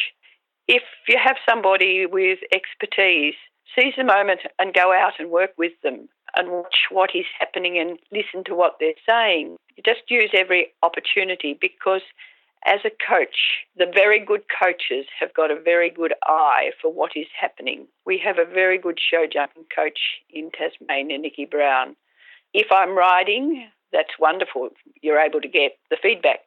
if 0.69 0.83
you 1.09 1.19
have 1.23 1.37
somebody 1.49 2.07
with 2.07 2.39
expertise, 2.55 3.35
seize 3.75 3.95
the 3.97 4.05
moment 4.05 4.41
and 4.59 4.75
go 4.75 4.93
out 4.93 5.15
and 5.19 5.31
work 5.31 5.51
with 5.59 5.73
them 5.83 6.09
and 6.37 6.51
watch 6.51 6.87
what 6.91 7.11
is 7.15 7.25
happening 7.39 7.79
and 7.79 7.99
listen 8.13 8.45
to 8.45 8.55
what 8.55 8.77
they're 8.79 8.93
saying. 9.09 9.57
Just 9.85 10.03
use 10.09 10.31
every 10.33 10.69
opportunity 10.83 11.59
because 11.61 12.03
as 12.67 12.81
a 12.85 12.91
coach, 12.91 13.65
the 13.77 13.91
very 13.93 14.19
good 14.25 14.43
coaches 14.63 15.07
have 15.19 15.33
got 15.35 15.51
a 15.51 15.61
very 15.61 15.91
good 15.91 16.15
eye 16.25 16.71
for 16.81 16.93
what 16.93 17.13
is 17.17 17.27
happening. 17.39 17.87
We 18.05 18.19
have 18.25 18.39
a 18.39 18.45
very 18.45 18.79
good 18.79 18.99
show 19.01 19.27
jumping 19.31 19.65
coach 19.75 19.99
in 20.29 20.51
Tasmania, 20.51 21.19
Nikki 21.19 21.47
Brown. 21.47 21.97
If 22.53 22.67
I'm 22.71 22.97
riding, 22.97 23.67
that's 23.93 24.19
wonderful. 24.19 24.71
You're 25.01 25.21
able 25.21 25.41
to 25.41 25.49
get 25.49 25.79
the 25.91 25.97
feedback. 26.03 26.41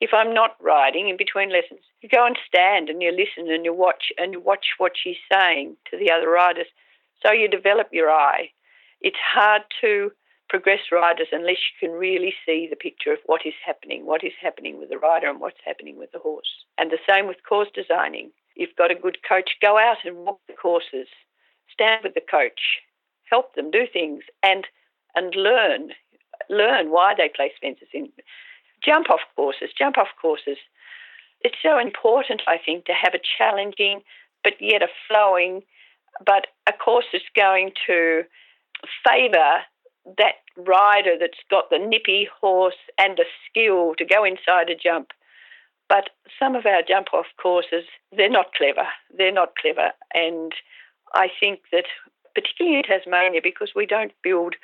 If 0.00 0.10
I'm 0.14 0.34
not 0.34 0.56
riding 0.60 1.08
in 1.08 1.16
between 1.16 1.50
lessons, 1.50 1.80
you 2.00 2.08
go 2.08 2.26
and 2.26 2.36
stand 2.46 2.88
and 2.88 3.02
you 3.02 3.12
listen 3.12 3.52
and 3.52 3.64
you 3.64 3.74
watch 3.74 4.12
and 4.18 4.32
you 4.32 4.40
watch 4.40 4.66
what 4.78 4.92
she's 5.00 5.18
saying 5.30 5.76
to 5.90 5.98
the 5.98 6.10
other 6.10 6.28
riders. 6.28 6.66
So 7.24 7.32
you 7.32 7.48
develop 7.48 7.88
your 7.92 8.10
eye 8.10 8.50
it's 9.00 9.16
hard 9.32 9.62
to 9.80 10.12
progress 10.50 10.80
riders 10.90 11.28
unless 11.30 11.62
you 11.70 11.88
can 11.88 11.96
really 11.96 12.34
see 12.44 12.66
the 12.68 12.76
picture 12.76 13.12
of 13.12 13.20
what 13.26 13.46
is 13.46 13.54
happening, 13.64 14.04
what 14.04 14.24
is 14.24 14.32
happening 14.42 14.78
with 14.78 14.90
the 14.90 14.98
rider 14.98 15.30
and 15.30 15.40
what's 15.40 15.64
happening 15.64 15.96
with 15.96 16.10
the 16.10 16.18
horse. 16.18 16.66
And 16.76 16.90
the 16.90 16.98
same 17.08 17.28
with 17.28 17.46
course 17.48 17.68
designing. 17.72 18.32
You've 18.56 18.76
got 18.76 18.90
a 18.90 18.96
good 18.96 19.18
coach, 19.26 19.50
go 19.62 19.78
out 19.78 19.98
and 20.04 20.16
walk 20.16 20.40
the 20.48 20.54
courses, 20.54 21.06
stand 21.72 22.02
with 22.02 22.14
the 22.14 22.20
coach, 22.28 22.82
help 23.30 23.54
them 23.54 23.70
do 23.70 23.86
things 23.90 24.24
and 24.42 24.66
and 25.14 25.34
learn 25.34 25.90
learn 26.48 26.90
why 26.90 27.14
they 27.16 27.30
place 27.34 27.52
fences 27.60 27.88
in 27.94 28.10
jump 28.84 29.08
off 29.10 29.20
courses, 29.36 29.70
jump 29.76 29.98
off 29.98 30.08
courses. 30.20 30.56
It's 31.42 31.56
so 31.62 31.78
important, 31.78 32.42
I 32.48 32.58
think, 32.58 32.86
to 32.86 32.92
have 32.92 33.14
a 33.14 33.20
challenging 33.38 34.02
but 34.42 34.54
yet 34.58 34.82
a 34.82 34.88
flowing, 35.06 35.62
but 36.24 36.46
a 36.66 36.72
course 36.72 37.04
that's 37.12 37.24
going 37.36 37.72
to 37.86 38.22
favour 39.06 39.60
that 40.18 40.40
rider 40.56 41.16
that's 41.18 41.38
got 41.50 41.70
the 41.70 41.78
nippy 41.78 42.28
horse 42.40 42.80
and 42.98 43.16
the 43.16 43.24
skill 43.48 43.94
to 43.98 44.04
go 44.04 44.24
inside 44.24 44.70
a 44.70 44.74
jump. 44.74 45.08
But 45.88 46.10
some 46.38 46.54
of 46.54 46.66
our 46.66 46.82
jump 46.86 47.08
off 47.12 47.26
courses, 47.40 47.84
they're 48.16 48.30
not 48.30 48.54
clever. 48.54 48.86
They're 49.16 49.32
not 49.32 49.54
clever. 49.60 49.90
And 50.14 50.52
I 51.14 51.28
think 51.40 51.60
that, 51.72 51.86
particularly 52.34 52.78
in 52.78 52.84
Tasmania, 52.84 53.40
because 53.42 53.72
we 53.74 53.86
don't 53.86 54.12
build 54.22 54.54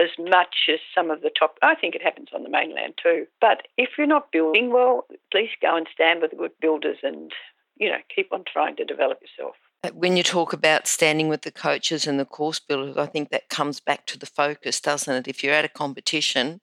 as 0.00 0.10
much 0.18 0.68
as 0.72 0.80
some 0.92 1.10
of 1.10 1.22
the 1.22 1.30
top, 1.30 1.58
I 1.62 1.76
think 1.76 1.94
it 1.94 2.02
happens 2.02 2.28
on 2.34 2.42
the 2.42 2.48
mainland 2.48 2.94
too. 3.00 3.26
But 3.40 3.68
if 3.78 3.90
you're 3.96 4.08
not 4.08 4.32
building, 4.32 4.72
well, 4.72 5.06
at 5.12 5.18
least 5.32 5.54
go 5.62 5.76
and 5.76 5.86
stand 5.94 6.20
with 6.20 6.32
the 6.32 6.36
good 6.36 6.58
builders 6.60 6.98
and, 7.04 7.30
you 7.76 7.88
know, 7.88 7.98
keep 8.14 8.32
on 8.32 8.44
trying 8.52 8.74
to 8.76 8.84
develop 8.84 9.20
yourself. 9.22 9.54
When 9.92 10.16
you 10.16 10.22
talk 10.22 10.52
about 10.54 10.86
standing 10.86 11.28
with 11.28 11.42
the 11.42 11.50
coaches 11.50 12.06
and 12.06 12.18
the 12.18 12.24
course 12.24 12.58
builders, 12.58 12.96
I 12.96 13.06
think 13.06 13.28
that 13.30 13.50
comes 13.50 13.80
back 13.80 14.06
to 14.06 14.18
the 14.18 14.26
focus, 14.26 14.80
doesn't 14.80 15.14
it? 15.14 15.28
If 15.28 15.44
you're 15.44 15.52
at 15.52 15.64
a 15.64 15.68
competition, 15.68 16.60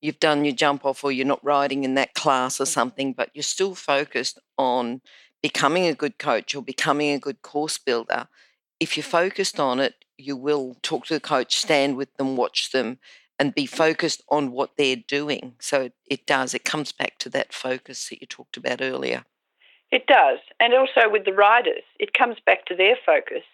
you've 0.00 0.20
done 0.20 0.44
your 0.44 0.54
jump 0.54 0.84
off 0.84 1.02
or 1.02 1.10
you're 1.10 1.26
not 1.26 1.44
riding 1.44 1.82
in 1.82 1.94
that 1.94 2.14
class 2.14 2.60
or 2.60 2.66
something, 2.66 3.14
but 3.14 3.30
you're 3.34 3.42
still 3.42 3.74
focused 3.74 4.38
on 4.58 5.00
becoming 5.42 5.86
a 5.86 5.94
good 5.94 6.18
coach 6.18 6.54
or 6.54 6.62
becoming 6.62 7.10
a 7.10 7.18
good 7.18 7.42
course 7.42 7.78
builder. 7.78 8.28
If 8.78 8.96
you're 8.96 9.02
focused 9.02 9.58
on 9.58 9.80
it, 9.80 9.94
you 10.16 10.36
will 10.36 10.76
talk 10.82 11.06
to 11.06 11.14
the 11.14 11.20
coach, 11.20 11.56
stand 11.56 11.96
with 11.96 12.14
them, 12.16 12.36
watch 12.36 12.70
them, 12.70 12.98
and 13.40 13.54
be 13.54 13.66
focused 13.66 14.22
on 14.28 14.52
what 14.52 14.76
they're 14.76 14.94
doing. 14.94 15.54
So 15.58 15.90
it 16.08 16.26
does, 16.26 16.54
it 16.54 16.64
comes 16.64 16.92
back 16.92 17.18
to 17.18 17.28
that 17.30 17.52
focus 17.52 18.08
that 18.08 18.20
you 18.20 18.26
talked 18.26 18.56
about 18.56 18.80
earlier. 18.80 19.24
It 19.92 20.06
does. 20.06 20.38
And 20.58 20.72
also 20.72 21.02
with 21.08 21.26
the 21.26 21.34
riders, 21.34 21.84
it 22.00 22.14
comes 22.14 22.36
back 22.44 22.64
to 22.66 22.74
their 22.74 22.96
focus. 23.04 23.44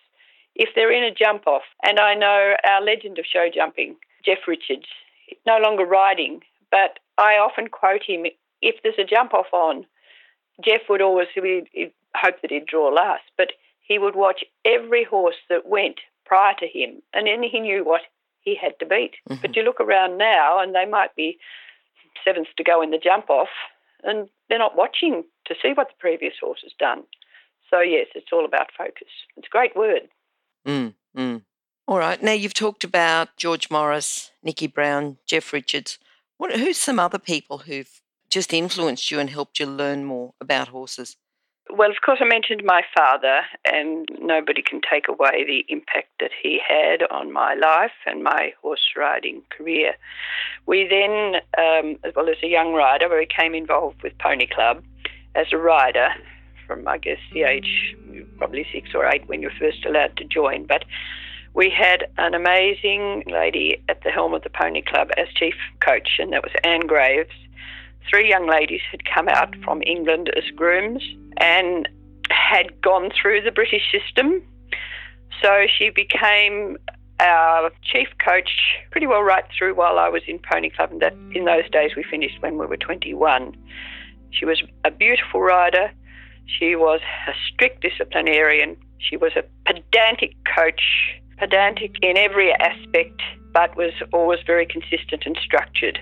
If 0.54 0.71
they're 0.75 0.92
in 0.92 1.04
a 1.04 1.14
jump 1.14 1.47
off, 1.47 1.62
and 1.83 1.99
I 1.99 2.14
know 2.14 2.54
our 2.64 2.83
legend 2.83 3.18
of 3.18 3.26
show 3.26 3.49
jumping, 3.52 3.97
Jeff 4.25 4.38
Richards, 4.47 4.87
no 5.47 5.59
longer 5.59 5.85
riding, 5.85 6.40
but 6.71 7.00
I 7.18 7.35
often 7.35 7.68
quote 7.68 8.02
him 8.07 8.25
if 8.62 8.76
there's 8.83 8.99
a 8.99 9.04
jump 9.04 9.35
off 9.35 9.52
on, 9.52 9.85
Jeff 10.64 10.83
would 10.88 11.02
always 11.02 11.28
he'd 11.35 11.92
hope 12.16 12.40
that 12.42 12.50
he'd 12.50 12.66
draw 12.66 12.88
last, 12.88 13.25
but 13.37 13.52
he 13.80 13.99
would 13.99 14.16
watch 14.16 14.45
every 14.64 15.04
horse 15.04 15.37
that 15.49 15.66
went 15.66 16.00
prior 16.25 16.54
to 16.59 16.66
him, 16.66 17.02
and 17.12 17.26
then 17.26 17.42
he 17.42 17.61
knew 17.61 17.85
what 17.85 18.02
he 18.40 18.54
had 18.54 18.78
to 18.78 18.87
beat. 18.87 19.14
Mm-hmm. 19.28 19.40
But 19.40 19.57
you 19.57 19.62
look 19.62 19.80
around 19.80 20.18
now, 20.18 20.61
and 20.61 20.75
they 20.75 20.87
might 20.87 21.14
be 21.16 21.38
seventh 22.25 22.49
to 22.57 22.64
go 22.64 22.83
in 22.83 22.90
the 22.90 22.99
jump 22.99 23.30
off, 23.30 23.49
and 24.02 24.28
they're 24.49 24.59
not 24.59 24.76
watching 24.76 25.25
to 25.49 25.55
see 25.61 25.73
what 25.75 25.88
the 25.88 25.95
previous 25.99 26.35
horse 26.40 26.61
has 26.62 26.73
done. 26.78 27.02
So, 27.71 27.81
yes, 27.81 28.07
it's 28.14 28.33
all 28.33 28.45
about 28.45 28.69
focus. 28.76 29.09
It's 29.37 29.49
a 29.49 29.50
great 29.50 29.76
word. 29.76 30.09
Mm, 30.67 30.95
mm. 31.17 31.43
All 31.87 31.99
right. 31.99 32.23
Now, 32.23 32.33
you've 32.33 32.55
talked 32.55 32.85
about 32.85 33.37
George 33.37 33.71
Morris, 33.71 34.31
Nikki 34.43 34.67
Brown, 34.67 35.19
Jeff 35.26 35.52
Richards. 35.52 35.99
What, 36.37 36.55
who's 36.57 36.78
some 36.78 36.99
other 36.99 37.19
people 37.19 37.59
who've 37.59 38.00
just 38.31 38.52
influenced 38.52 39.11
you 39.11 39.19
and 39.19 39.31
helped 39.31 39.59
you 39.59 39.67
learn 39.67 40.05
more 40.05 40.35
about 40.40 40.69
horses? 40.69 41.17
Well, 41.71 41.90
of 41.90 41.97
course, 42.05 42.21
I 42.23 42.25
mentioned 42.25 42.62
my 42.64 42.81
father, 42.97 43.40
and 43.71 44.09
nobody 44.21 44.62
can 44.62 44.81
take 44.90 45.07
away 45.07 45.45
the 45.45 45.64
impact 45.69 46.09
that 46.21 46.31
he 46.43 46.61
had 46.67 47.02
on 47.11 47.31
my 47.31 47.55
life 47.55 47.93
and 48.07 48.23
my 48.23 48.55
horse 48.62 48.93
riding 48.97 49.43
career. 49.50 49.95
We 50.64 50.88
then, 50.88 51.43
um, 51.59 51.97
as 52.05 52.14
well 52.17 52.31
as 52.31 52.37
a 52.43 52.47
young 52.47 52.73
rider, 52.73 53.09
we 53.11 53.26
became 53.26 53.55
involved 53.55 54.02
with 54.02 54.17
Pony 54.19 54.47
Club 54.47 54.83
as 55.38 55.47
a 55.52 55.57
rider 55.57 56.09
from, 56.66 56.87
I 56.87 56.99
guess, 56.99 57.18
the 57.33 57.45
age 57.45 57.97
probably 58.37 58.66
six 58.73 58.90
or 58.95 59.07
eight 59.07 59.26
when 59.28 59.40
you're 59.40 59.52
first 59.59 59.85
allowed 59.87 60.16
to 60.16 60.25
join. 60.25 60.66
But 60.66 60.85
we 61.54 61.71
had 61.71 62.11
an 62.18 62.35
amazing 62.35 63.25
lady 63.26 63.83
at 63.88 64.02
the 64.02 64.11
helm 64.11 64.35
of 64.35 64.42
the 64.42 64.50
Pony 64.50 64.83
Club 64.83 65.11
as 65.16 65.28
chief 65.35 65.54
coach, 65.80 66.18
and 66.18 66.33
that 66.33 66.42
was 66.42 66.52
Anne 66.64 66.87
Graves 66.87 67.33
three 68.09 68.28
young 68.28 68.49
ladies 68.49 68.80
had 68.90 69.04
come 69.04 69.28
out 69.28 69.54
from 69.64 69.83
England 69.83 70.30
as 70.37 70.45
grooms 70.54 71.02
and 71.38 71.88
had 72.30 72.80
gone 72.80 73.11
through 73.11 73.42
the 73.42 73.50
British 73.50 73.83
system. 73.92 74.42
So 75.42 75.66
she 75.66 75.90
became 75.90 76.76
our 77.21 77.71
chief 77.83 78.09
coach 78.25 78.50
pretty 78.90 79.07
well 79.07 79.23
right 79.23 79.45
through 79.57 79.75
while 79.75 79.99
I 79.99 80.09
was 80.09 80.23
in 80.26 80.38
Pony 80.38 80.71
Club. 80.71 80.92
And 80.92 81.00
that 81.00 81.14
in 81.35 81.45
those 81.45 81.68
days 81.71 81.92
we 81.97 82.04
finished 82.04 82.40
when 82.40 82.59
we 82.59 82.66
were 82.66 82.76
21. 82.76 83.57
She 84.30 84.44
was 84.44 84.62
a 84.85 84.90
beautiful 84.90 85.40
rider. 85.40 85.90
She 86.47 86.76
was 86.76 87.00
a 87.26 87.32
strict 87.52 87.82
disciplinarian. 87.82 88.76
She 88.99 89.16
was 89.16 89.32
a 89.37 89.44
pedantic 89.64 90.35
coach, 90.56 90.82
pedantic 91.37 91.97
in 92.02 92.16
every 92.16 92.52
aspect, 92.52 93.20
but 93.52 93.76
was 93.76 93.92
always 94.12 94.40
very 94.47 94.66
consistent 94.66 95.25
and 95.26 95.37
structured. 95.42 95.99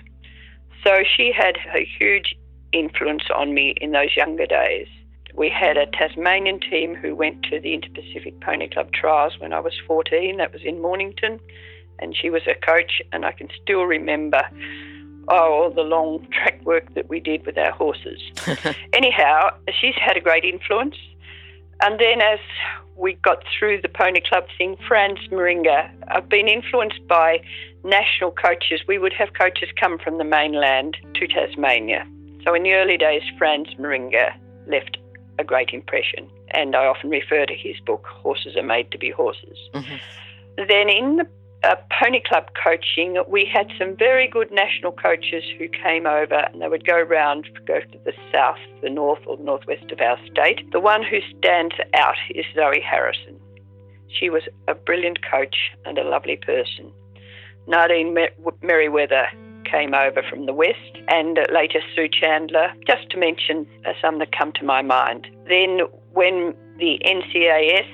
So 0.85 1.03
she 1.17 1.33
had 1.37 1.57
a 1.75 1.85
huge 1.99 2.37
influence 2.73 3.25
on 3.35 3.55
me 3.55 3.75
in 3.81 3.93
those 3.93 4.17
younger 4.17 4.47
days. 4.47 4.89
We 5.35 5.51
had 5.51 5.77
a 5.77 5.87
Tasmanian 5.87 6.61
team 6.61 6.95
who 6.95 7.15
went 7.15 7.43
to 7.51 7.61
the 7.61 7.75
Inter 7.75 7.91
Pacific 7.95 8.41
Pony 8.41 8.69
Club 8.69 8.93
trials 8.93 9.35
when 9.39 9.53
I 9.53 9.61
was 9.61 9.75
14. 9.87 10.39
That 10.39 10.53
was 10.53 10.63
in 10.65 10.81
Mornington. 10.81 11.41
And 11.99 12.17
she 12.17 12.31
was 12.31 12.43
a 12.47 12.55
coach, 12.55 13.03
and 13.13 13.25
I 13.25 13.33
can 13.33 13.49
still 13.63 13.85
remember 13.85 14.43
oh, 15.29 15.53
all 15.53 15.71
the 15.71 15.83
long 15.83 16.27
track 16.31 16.65
work 16.65 16.95
that 16.95 17.09
we 17.09 17.21
did 17.21 17.45
with 17.47 17.59
our 17.59 17.73
horses. 17.73 18.21
Anyhow, 18.93 19.51
she's 19.81 19.95
had 19.95 20.17
a 20.17 20.21
great 20.21 20.45
influence. 20.45 20.97
And 21.83 22.01
then 22.01 22.23
as 22.23 22.39
we 22.97 23.15
got 23.15 23.43
through 23.59 23.83
the 23.83 23.89
Pony 23.89 24.21
Club 24.21 24.47
thing, 24.57 24.77
Franz 24.89 25.19
Mairinger, 25.31 25.91
I've 26.09 26.29
been 26.29 26.49
influenced 26.49 27.07
by 27.07 27.43
national 27.85 28.33
coaches. 28.33 28.81
We 28.89 28.99
would 28.99 29.13
have 29.13 29.35
coaches 29.35 29.69
come 29.79 29.99
from 29.99 30.19
the 30.19 30.25
mainland 30.25 30.97
to 31.15 31.27
Tasmania. 31.27 32.07
So 32.45 32.55
in 32.55 32.63
the 32.63 32.73
early 32.73 32.97
days, 32.97 33.23
Franz 33.39 33.69
Mairinger 33.79 34.33
left 34.67 34.99
a 35.39 35.45
great 35.45 35.71
impression, 35.71 36.31
and 36.53 36.75
I 36.75 36.87
often 36.87 37.11
refer 37.11 37.45
to 37.45 37.55
his 37.55 37.79
book, 37.81 38.07
Horses 38.07 38.57
Are 38.57 38.63
Made 38.63 38.91
to 38.93 38.99
Be 38.99 39.11
Horses. 39.11 39.59
Mm-hmm. 39.75 39.97
Then 40.69 40.89
in 40.89 41.17
the 41.17 41.29
uh, 41.67 41.77
pony 42.01 42.23
club 42.25 42.47
coaching, 42.63 43.17
we 43.29 43.45
had 43.45 43.67
some 43.79 43.97
very 43.97 44.29
good 44.29 44.51
national 44.53 44.93
coaches 44.93 45.43
who 45.59 45.69
came 45.69 46.07
over 46.07 46.35
and 46.35 46.63
they 46.63 46.69
would 46.69 46.87
go 46.87 46.97
around, 46.97 47.49
go 47.67 47.81
to 47.81 47.99
the 48.05 48.13
south, 48.33 48.59
the 48.83 48.91
north, 48.91 49.21
or 49.27 49.37
northwest 49.39 49.91
of 49.91 50.01
our 50.01 50.19
state. 50.31 50.71
The 50.73 50.81
one 50.81 51.03
who 51.03 51.19
stands 51.39 51.75
out 51.95 52.17
is 52.31 52.45
Zoe 52.55 52.81
Harrison. 52.81 53.39
She 54.09 54.31
was 54.31 54.43
a 54.69 54.75
brilliant 54.75 55.19
coach 55.29 55.57
and 55.85 55.99
a 55.99 56.05
lovely 56.05 56.37
person. 56.37 56.93
Nadine 57.67 58.15
Mer- 58.15 58.31
Merriweather 58.63 59.27
came 59.65 59.95
over 59.95 60.23
from 60.31 60.47
the 60.47 60.55
west, 60.55 60.97
and 61.09 61.39
later 61.53 61.81
Sue 61.95 62.09
Chandler, 62.09 62.73
just 62.87 63.11
to 63.11 63.19
mention 63.19 63.67
uh, 63.85 63.93
some 64.01 64.21
that 64.21 64.31
come 64.31 64.53
to 64.53 64.65
my 64.65 64.81
mind. 64.81 65.27
Then, 65.49 65.81
when 66.13 66.55
the 66.79 67.01
NCAS 67.05 67.87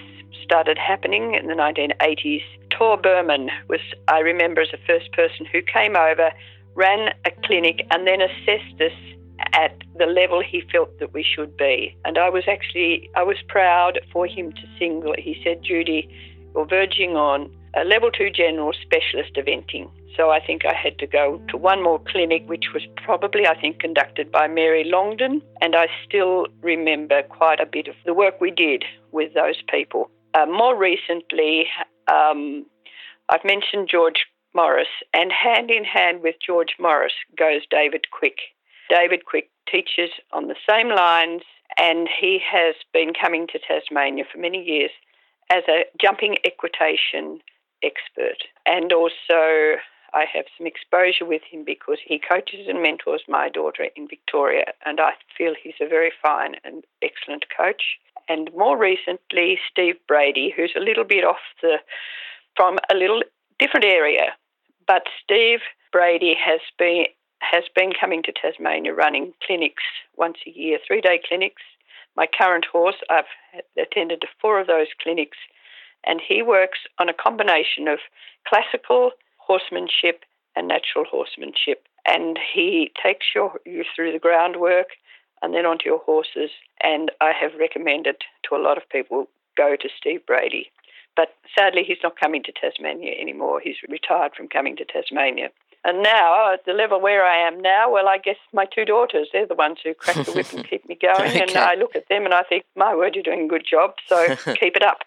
started 0.45 0.77
happening 0.77 1.35
in 1.35 1.47
the 1.47 1.55
1980s, 1.55 2.43
Tor 2.83 2.97
Berman 2.97 3.49
was, 3.69 3.79
I 4.09 4.19
remember, 4.19 4.61
as 4.61 4.73
the 4.73 4.79
first 4.89 5.13
person 5.13 5.47
who 5.47 5.63
came 5.63 5.95
over, 5.95 6.33
ran 6.75 7.15
a 7.25 7.31
clinic, 7.45 7.87
and 7.93 8.09
then 8.09 8.21
assessed 8.21 8.81
us 8.81 8.91
at 9.53 9.85
the 9.99 10.07
level 10.07 10.43
he 10.43 10.65
felt 10.73 10.99
that 10.99 11.15
we 11.15 11.23
should 11.23 11.57
be. 11.57 11.97
And 12.05 12.19
I 12.19 12.29
was 12.29 12.43
actually, 12.49 13.09
I 13.15 13.23
was 13.23 13.37
proud 13.47 14.01
for 14.13 14.27
him 14.27 14.51
to 14.51 14.63
single. 14.81 15.15
He 15.17 15.41
said, 15.45 15.63
Judy, 15.63 16.09
you're 16.57 16.67
verging 16.67 17.15
on 17.15 17.57
a 17.77 17.85
level 17.85 18.11
two 18.11 18.31
general 18.31 18.73
specialist 18.73 19.35
eventing. 19.37 19.89
So 20.17 20.31
I 20.31 20.45
think 20.45 20.67
I 20.67 20.75
had 20.75 20.99
to 20.99 21.07
go 21.07 21.41
to 21.51 21.57
one 21.57 21.85
more 21.85 22.01
clinic, 22.01 22.43
which 22.49 22.73
was 22.75 22.83
probably, 22.97 23.47
I 23.47 23.61
think, 23.61 23.79
conducted 23.79 24.33
by 24.33 24.49
Mary 24.49 24.83
Longden. 24.83 25.41
And 25.61 25.77
I 25.77 25.87
still 26.05 26.49
remember 26.63 27.23
quite 27.23 27.61
a 27.61 27.67
bit 27.67 27.87
of 27.87 27.95
the 28.05 28.13
work 28.13 28.41
we 28.41 28.51
did 28.51 28.85
with 29.13 29.35
those 29.35 29.63
people. 29.71 30.11
Uh, 30.35 30.47
more 30.47 30.77
recently, 30.77 31.67
um, 32.11 32.67
I've 33.33 33.47
mentioned 33.47 33.89
George 33.91 34.27
Morris, 34.55 34.93
and 35.15 35.33
hand 35.33 35.71
in 35.71 35.85
hand 35.85 36.21
with 36.21 36.35
George 36.47 36.77
Morris 36.79 37.15
goes 37.39 37.63
David 37.71 38.11
Quick. 38.11 38.37
David 38.91 39.25
Quick 39.25 39.49
teaches 39.67 40.11
on 40.33 40.49
the 40.49 40.57
same 40.69 40.91
lines, 40.91 41.41
and 41.79 42.11
he 42.21 42.39
has 42.45 42.75
been 42.93 43.15
coming 43.19 43.47
to 43.47 43.59
Tasmania 43.59 44.25
for 44.31 44.37
many 44.37 44.63
years 44.63 44.91
as 45.51 45.63
a 45.67 45.85
jumping 45.99 46.37
equitation 46.45 47.41
expert. 47.83 48.37
And 48.67 48.93
also, 48.93 49.81
I 50.13 50.27
have 50.31 50.45
some 50.59 50.67
exposure 50.67 51.25
with 51.25 51.41
him 51.51 51.65
because 51.65 52.01
he 52.05 52.19
coaches 52.21 52.67
and 52.69 52.83
mentors 52.83 53.23
my 53.29 53.49
daughter 53.49 53.87
in 53.97 54.09
Victoria, 54.09 54.75
and 54.85 55.01
I 55.01 55.13
feel 55.39 55.55
he's 55.55 55.81
a 55.81 55.89
very 55.89 56.13
fine 56.23 56.57
and 56.65 56.85
excellent 57.01 57.47
coach. 57.57 57.97
And 58.29 58.51
more 58.55 58.77
recently, 58.77 59.59
Steve 59.71 59.97
Brady, 60.07 60.53
who's 60.55 60.75
a 60.77 60.85
little 60.85 61.05
bit 61.05 61.25
off 61.25 61.41
the 61.63 61.79
from 62.57 62.79
a 62.91 62.95
little 62.95 63.23
different 63.59 63.85
area, 63.85 64.35
but 64.87 65.05
Steve 65.23 65.61
Brady 65.93 66.35
has 66.35 66.61
been 66.79 67.05
has 67.41 67.65
been 67.75 67.93
coming 67.99 68.23
to 68.23 68.33
Tasmania 68.33 68.95
running 68.95 69.33
clinics 69.45 69.83
once 70.17 70.39
a 70.47 70.51
year, 70.51 70.79
three 70.87 71.01
day 71.01 71.21
clinics. 71.27 71.63
My 72.17 72.27
current 72.27 72.67
horse, 72.71 72.97
I've 73.11 73.25
attended 73.77 74.21
to 74.21 74.29
four 74.41 74.61
of 74.61 74.67
those 74.67 74.89
clinics, 75.03 75.39
and 76.05 76.21
he 76.21 76.43
works 76.43 76.79
on 76.99 77.09
a 77.09 77.15
combination 77.15 77.89
of 77.89 77.99
classical 78.47 79.11
horsemanship 79.39 80.25
and 80.55 80.69
natural 80.69 81.05
horsemanship. 81.05 81.87
And 82.07 82.39
he 82.55 82.93
takes 83.03 83.27
your, 83.35 83.53
you 83.65 83.85
through 83.95 84.13
the 84.13 84.19
groundwork 84.19 84.89
and 85.41 85.55
then 85.55 85.67
onto 85.67 85.87
your 85.87 85.99
horses. 85.99 86.51
And 86.83 87.11
I 87.21 87.33
have 87.33 87.53
recommended 87.59 88.17
to 88.49 88.57
a 88.57 88.63
lot 88.63 88.77
of 88.77 88.89
people 88.89 89.29
go 89.57 89.77
to 89.77 89.89
Steve 89.99 90.25
Brady. 90.27 90.71
But 91.17 91.35
sadly, 91.57 91.83
he's 91.87 91.99
not 92.03 92.19
coming 92.19 92.43
to 92.45 92.53
Tasmania 92.53 93.13
anymore. 93.21 93.61
He's 93.63 93.77
retired 93.89 94.33
from 94.37 94.49
coming 94.49 94.77
to 94.77 94.85
Tasmania. 94.85 95.51
And 95.85 96.03
now, 96.03 96.53
at 96.55 96.65
the 96.65 96.73
level 96.73 97.01
where 97.01 97.25
I 97.25 97.47
am 97.47 97.61
now, 97.61 97.91
well, 97.93 98.09
I 98.09 98.19
guess 98.19 98.37
my 98.53 98.67
two 98.73 98.85
daughters, 98.85 99.29
they're 99.33 99.47
the 99.47 99.55
ones 99.55 99.79
who 99.83 99.95
crack 99.95 100.25
the 100.25 100.33
whip 100.33 100.53
and 100.53 100.69
keep 100.71 100.89
me 100.89 100.97
going. 101.01 101.29
okay. 101.29 101.41
And 101.41 101.57
I 101.57 101.75
look 101.75 101.97
at 101.97 102.09
them 102.09 102.25
and 102.25 102.33
I 102.33 102.43
think, 102.45 102.65
my 102.77 102.95
word, 102.95 103.15
you're 103.15 103.25
doing 103.25 103.47
a 103.47 103.49
good 103.49 103.67
job. 103.69 103.95
So 104.09 104.37
keep 104.55 104.77
it 104.77 104.85
up. 104.85 104.99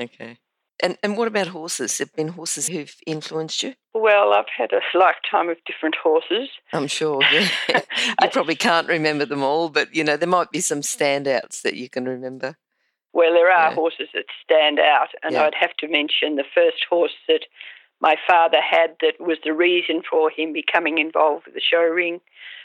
Okay. 0.00 0.38
And, 0.82 0.98
and 1.02 1.16
what 1.16 1.28
about 1.28 1.48
horses? 1.48 1.98
Have 1.98 2.12
been 2.14 2.28
horses 2.28 2.68
who've 2.68 2.94
influenced 3.06 3.62
you? 3.62 3.74
Well, 3.92 4.32
I've 4.32 4.46
had 4.56 4.72
a 4.72 4.80
lifetime 4.98 5.48
of 5.48 5.58
different 5.66 5.94
horses. 6.02 6.48
I'm 6.72 6.88
sure. 6.88 7.22
Yeah. 7.68 7.80
you 8.22 8.28
probably 8.30 8.56
can't 8.56 8.88
remember 8.88 9.24
them 9.24 9.42
all, 9.42 9.68
but 9.68 9.94
you 9.94 10.04
know 10.04 10.16
there 10.16 10.28
might 10.28 10.50
be 10.50 10.60
some 10.60 10.80
standouts 10.80 11.62
that 11.62 11.74
you 11.74 11.88
can 11.88 12.06
remember. 12.06 12.56
Well, 13.14 13.32
there 13.32 13.50
are 13.50 13.70
yeah. 13.70 13.74
horses 13.74 14.08
that 14.12 14.26
stand 14.44 14.78
out, 14.80 15.08
and 15.22 15.32
yeah. 15.32 15.44
I'd 15.44 15.54
have 15.58 15.74
to 15.78 15.88
mention 15.88 16.36
the 16.36 16.44
first 16.54 16.84
horse 16.90 17.14
that 17.28 17.46
my 18.00 18.16
father 18.26 18.58
had 18.60 18.96
that 19.00 19.14
was 19.20 19.38
the 19.44 19.54
reason 19.54 20.02
for 20.08 20.28
him 20.28 20.52
becoming 20.52 20.98
involved 20.98 21.46
with 21.46 21.54
the 21.54 21.60
show 21.60 21.82
ring 21.82 22.20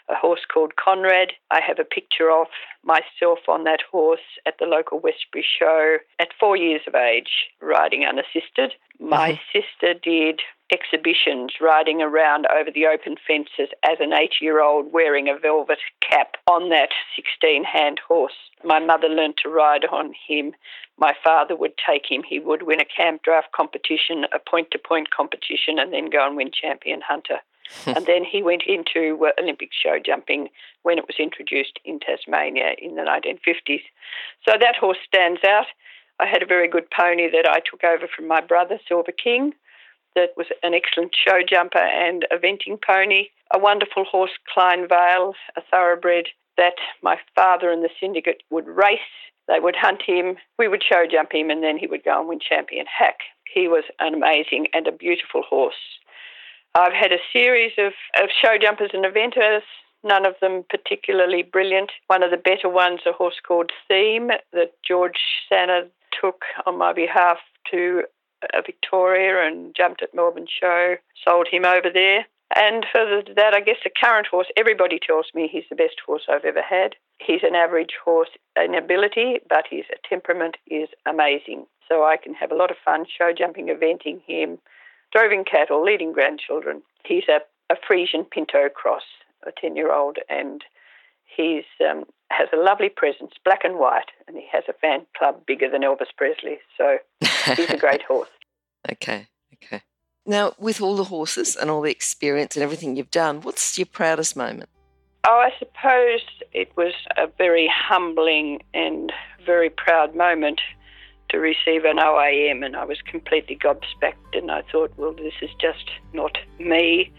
a 0.09 0.15
horse 0.15 0.41
called 0.51 0.75
Conrad. 0.75 1.33
I 1.51 1.61
have 1.61 1.79
a 1.79 1.83
picture 1.83 2.31
of 2.31 2.47
myself 2.83 3.39
on 3.47 3.63
that 3.65 3.81
horse 3.91 4.39
at 4.45 4.55
the 4.59 4.65
local 4.65 4.99
Westbury 4.99 5.45
show 5.59 5.97
at 6.19 6.29
four 6.39 6.57
years 6.57 6.81
of 6.87 6.95
age, 6.95 7.47
riding 7.61 8.05
unassisted. 8.05 8.73
My 8.99 9.31
mm-hmm. 9.31 9.59
sister 9.59 9.99
did 10.01 10.41
exhibitions 10.71 11.53
riding 11.59 12.01
around 12.01 12.45
over 12.47 12.69
the 12.71 12.85
open 12.85 13.15
fences 13.25 13.69
as 13.83 13.97
an 13.99 14.13
eight 14.13 14.35
year 14.41 14.61
old 14.61 14.91
wearing 14.93 15.27
a 15.27 15.37
velvet 15.37 15.79
cap 16.01 16.35
on 16.49 16.69
that 16.69 16.89
16 17.15 17.63
hand 17.63 17.99
horse. 18.07 18.33
My 18.63 18.79
mother 18.79 19.07
learned 19.07 19.35
to 19.43 19.49
ride 19.49 19.85
on 19.85 20.13
him. 20.27 20.53
My 20.97 21.13
father 21.23 21.55
would 21.55 21.73
take 21.77 22.05
him. 22.09 22.23
He 22.27 22.39
would 22.39 22.63
win 22.63 22.81
a 22.81 22.85
camp 22.85 23.23
draft 23.23 23.51
competition, 23.53 24.25
a 24.33 24.39
point 24.39 24.69
to 24.71 24.79
point 24.79 25.11
competition, 25.11 25.79
and 25.79 25.93
then 25.93 26.09
go 26.09 26.25
and 26.27 26.35
win 26.35 26.51
champion 26.51 27.01
hunter. 27.07 27.39
and 27.85 28.05
then 28.05 28.23
he 28.23 28.41
went 28.41 28.63
into 28.67 29.17
uh, 29.25 29.29
Olympic 29.41 29.69
show 29.71 29.97
jumping 30.03 30.49
when 30.83 30.97
it 30.97 31.05
was 31.07 31.17
introduced 31.19 31.79
in 31.85 31.99
Tasmania 31.99 32.75
in 32.77 32.95
the 32.95 33.01
1950s. 33.01 33.81
So 34.47 34.57
that 34.59 34.75
horse 34.79 34.97
stands 35.05 35.41
out. 35.43 35.67
I 36.19 36.25
had 36.25 36.43
a 36.43 36.45
very 36.45 36.67
good 36.67 36.87
pony 36.91 37.29
that 37.31 37.47
I 37.47 37.59
took 37.59 37.83
over 37.83 38.07
from 38.13 38.27
my 38.27 38.41
brother, 38.41 38.79
Silver 38.87 39.11
King, 39.11 39.53
that 40.15 40.31
was 40.35 40.47
an 40.63 40.73
excellent 40.73 41.15
show 41.15 41.39
jumper 41.47 41.79
and 41.79 42.25
eventing 42.31 42.79
pony. 42.85 43.27
A 43.53 43.59
wonderful 43.59 44.03
horse, 44.03 44.31
Klein 44.53 44.87
Vale, 44.87 45.33
a 45.55 45.61
thoroughbred 45.71 46.27
that 46.57 46.75
my 47.01 47.17
father 47.35 47.71
and 47.71 47.83
the 47.83 47.89
syndicate 47.99 48.43
would 48.49 48.67
race. 48.67 48.99
They 49.47 49.59
would 49.59 49.75
hunt 49.75 50.03
him, 50.05 50.37
we 50.59 50.67
would 50.67 50.83
show 50.83 51.05
jump 51.09 51.33
him, 51.33 51.49
and 51.49 51.63
then 51.63 51.77
he 51.77 51.87
would 51.87 52.03
go 52.03 52.19
and 52.19 52.29
win 52.29 52.39
champion 52.39 52.85
hack. 52.85 53.19
He 53.51 53.67
was 53.67 53.83
an 53.99 54.13
amazing 54.13 54.67
and 54.73 54.87
a 54.87 54.91
beautiful 54.91 55.41
horse. 55.41 55.99
I've 56.75 56.93
had 56.93 57.11
a 57.11 57.17
series 57.33 57.71
of, 57.77 57.93
of 58.21 58.29
show 58.41 58.57
jumpers 58.61 58.91
and 58.93 59.03
eventers, 59.03 59.61
none 60.03 60.25
of 60.25 60.35
them 60.39 60.63
particularly 60.69 61.43
brilliant. 61.43 61.91
One 62.07 62.23
of 62.23 62.31
the 62.31 62.37
better 62.37 62.69
ones, 62.69 63.01
a 63.07 63.11
horse 63.11 63.39
called 63.45 63.71
Theme, 63.87 64.29
that 64.53 64.73
George 64.87 65.19
Sanner 65.49 65.87
took 66.21 66.43
on 66.65 66.77
my 66.77 66.93
behalf 66.93 67.37
to 67.71 68.03
uh, 68.43 68.61
Victoria 68.65 69.47
and 69.47 69.75
jumped 69.75 70.03
at 70.03 70.13
Melbourne 70.13 70.47
Show, 70.47 70.95
sold 71.27 71.47
him 71.51 71.65
over 71.65 71.89
there. 71.93 72.25
And 72.55 72.85
further 72.93 73.21
to 73.21 73.33
that, 73.35 73.53
I 73.53 73.61
guess 73.61 73.77
the 73.83 73.91
current 73.91 74.27
horse, 74.27 74.47
everybody 74.57 74.99
tells 74.99 75.27
me 75.35 75.47
he's 75.51 75.69
the 75.69 75.75
best 75.75 75.97
horse 76.05 76.23
I've 76.27 76.45
ever 76.45 76.63
had. 76.63 76.95
He's 77.19 77.43
an 77.43 77.55
average 77.55 77.93
horse 78.03 78.29
in 78.55 78.73
ability, 78.73 79.39
but 79.47 79.65
his 79.69 79.85
temperament 80.07 80.57
is 80.67 80.89
amazing. 81.07 81.67
So 81.87 82.05
I 82.05 82.17
can 82.17 82.33
have 82.33 82.51
a 82.51 82.55
lot 82.55 82.71
of 82.71 82.77
fun 82.83 83.05
show 83.05 83.31
jumping, 83.37 83.67
eventing 83.67 84.21
him, 84.25 84.57
droving 85.11 85.43
cattle, 85.43 85.83
leading 85.83 86.11
grandchildren. 86.13 86.81
He's 87.05 87.23
a, 87.27 87.39
a 87.73 87.77
Friesian 87.77 88.29
Pinto 88.29 88.69
cross, 88.73 89.03
a 89.45 89.51
10 89.59 89.75
year 89.75 89.93
old, 89.93 90.17
and 90.29 90.63
he's 91.25 91.65
um, 91.87 92.05
has 92.31 92.49
a 92.53 92.57
lovely 92.57 92.89
presence, 92.89 93.31
black 93.43 93.63
and 93.63 93.79
white, 93.79 94.11
and 94.27 94.37
he 94.37 94.45
has 94.51 94.63
a 94.67 94.73
fan 94.73 95.05
club 95.17 95.45
bigger 95.45 95.69
than 95.69 95.81
Elvis 95.81 96.13
Presley. 96.15 96.59
So 96.77 96.97
he's 97.55 97.69
a 97.69 97.77
great 97.77 98.01
horse. 98.07 98.29
Okay, 98.91 99.27
okay. 99.55 99.81
Now, 100.25 100.53
with 100.59 100.81
all 100.81 100.95
the 100.95 101.05
horses 101.05 101.55
and 101.55 101.69
all 101.69 101.81
the 101.81 101.91
experience 101.91 102.55
and 102.55 102.63
everything 102.63 102.95
you've 102.95 103.11
done, 103.11 103.41
what's 103.41 103.77
your 103.77 103.87
proudest 103.87 104.35
moment? 104.35 104.69
Oh, 105.27 105.39
I 105.39 105.51
suppose 105.57 106.21
it 106.53 106.71
was 106.77 106.93
a 107.17 107.27
very 107.37 107.69
humbling 107.73 108.61
and 108.73 109.11
very 109.45 109.69
proud 109.69 110.15
moment 110.15 110.61
to 111.29 111.37
receive 111.39 111.85
an 111.85 111.97
OAM, 111.97 112.65
and 112.65 112.75
I 112.75 112.85
was 112.85 112.97
completely 113.05 113.55
gobsmacked. 113.55 114.33
And 114.33 114.51
I 114.51 114.63
thought, 114.71 114.91
well, 114.97 115.13
this 115.13 115.33
is 115.41 115.49
just 115.59 115.89
not 116.13 116.37
me. 116.59 117.11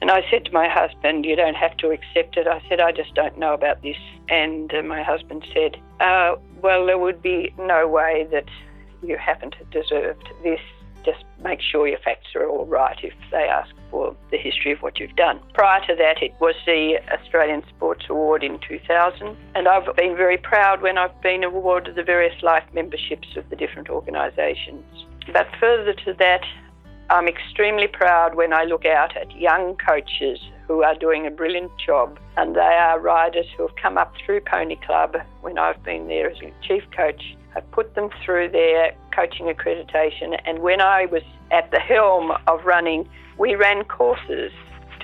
And 0.00 0.10
I 0.10 0.22
said 0.30 0.46
to 0.46 0.52
my 0.52 0.68
husband, 0.68 1.26
You 1.26 1.36
don't 1.36 1.56
have 1.56 1.76
to 1.78 1.90
accept 1.90 2.36
it. 2.36 2.46
I 2.46 2.62
said, 2.68 2.80
I 2.80 2.92
just 2.92 3.14
don't 3.14 3.36
know 3.38 3.52
about 3.52 3.82
this. 3.82 3.96
And 4.28 4.72
uh, 4.72 4.82
my 4.82 5.02
husband 5.02 5.46
said, 5.52 5.76
uh, 6.00 6.36
Well, 6.62 6.86
there 6.86 6.98
would 6.98 7.20
be 7.20 7.52
no 7.58 7.86
way 7.86 8.26
that 8.30 8.48
you 9.02 9.18
haven't 9.18 9.56
deserved 9.70 10.28
this. 10.42 10.60
Just 11.04 11.24
make 11.42 11.60
sure 11.60 11.88
your 11.88 11.98
facts 11.98 12.28
are 12.34 12.48
all 12.48 12.66
right 12.66 12.96
if 13.02 13.14
they 13.30 13.48
ask 13.48 13.74
for 13.90 14.14
the 14.30 14.38
history 14.38 14.72
of 14.72 14.80
what 14.80 14.98
you've 14.98 15.16
done. 15.16 15.40
Prior 15.54 15.80
to 15.86 15.94
that, 15.96 16.22
it 16.22 16.32
was 16.40 16.54
the 16.66 16.98
Australian 17.12 17.62
Sports 17.68 18.04
Award 18.08 18.44
in 18.44 18.58
2000, 18.66 19.36
and 19.54 19.68
I've 19.68 19.94
been 19.96 20.16
very 20.16 20.38
proud 20.38 20.82
when 20.82 20.98
I've 20.98 21.20
been 21.22 21.44
awarded 21.44 21.96
the 21.96 22.02
various 22.02 22.42
life 22.42 22.64
memberships 22.72 23.28
of 23.36 23.48
the 23.50 23.56
different 23.56 23.88
organisations. 23.88 24.84
But 25.32 25.48
further 25.58 25.92
to 26.04 26.14
that, 26.14 26.44
I'm 27.10 27.26
extremely 27.26 27.88
proud 27.88 28.36
when 28.36 28.52
I 28.52 28.64
look 28.64 28.86
out 28.86 29.16
at 29.16 29.34
young 29.36 29.76
coaches 29.76 30.38
who 30.68 30.84
are 30.84 30.94
doing 30.94 31.26
a 31.26 31.30
brilliant 31.30 31.72
job, 31.84 32.20
and 32.36 32.54
they 32.54 32.60
are 32.60 33.00
riders 33.00 33.46
who 33.56 33.66
have 33.66 33.74
come 33.74 33.98
up 33.98 34.14
through 34.24 34.42
Pony 34.42 34.76
Club 34.86 35.16
when 35.40 35.58
I've 35.58 35.82
been 35.82 36.06
there 36.06 36.30
as 36.30 36.38
chief 36.62 36.84
coach 36.96 37.36
I 37.54 37.60
put 37.60 37.94
them 37.94 38.10
through 38.24 38.50
their 38.50 38.92
coaching 39.14 39.46
accreditation, 39.46 40.40
and 40.44 40.60
when 40.60 40.80
I 40.80 41.06
was 41.06 41.22
at 41.50 41.70
the 41.70 41.80
helm 41.80 42.32
of 42.46 42.64
running, 42.64 43.08
we 43.38 43.54
ran 43.54 43.84
courses 43.84 44.52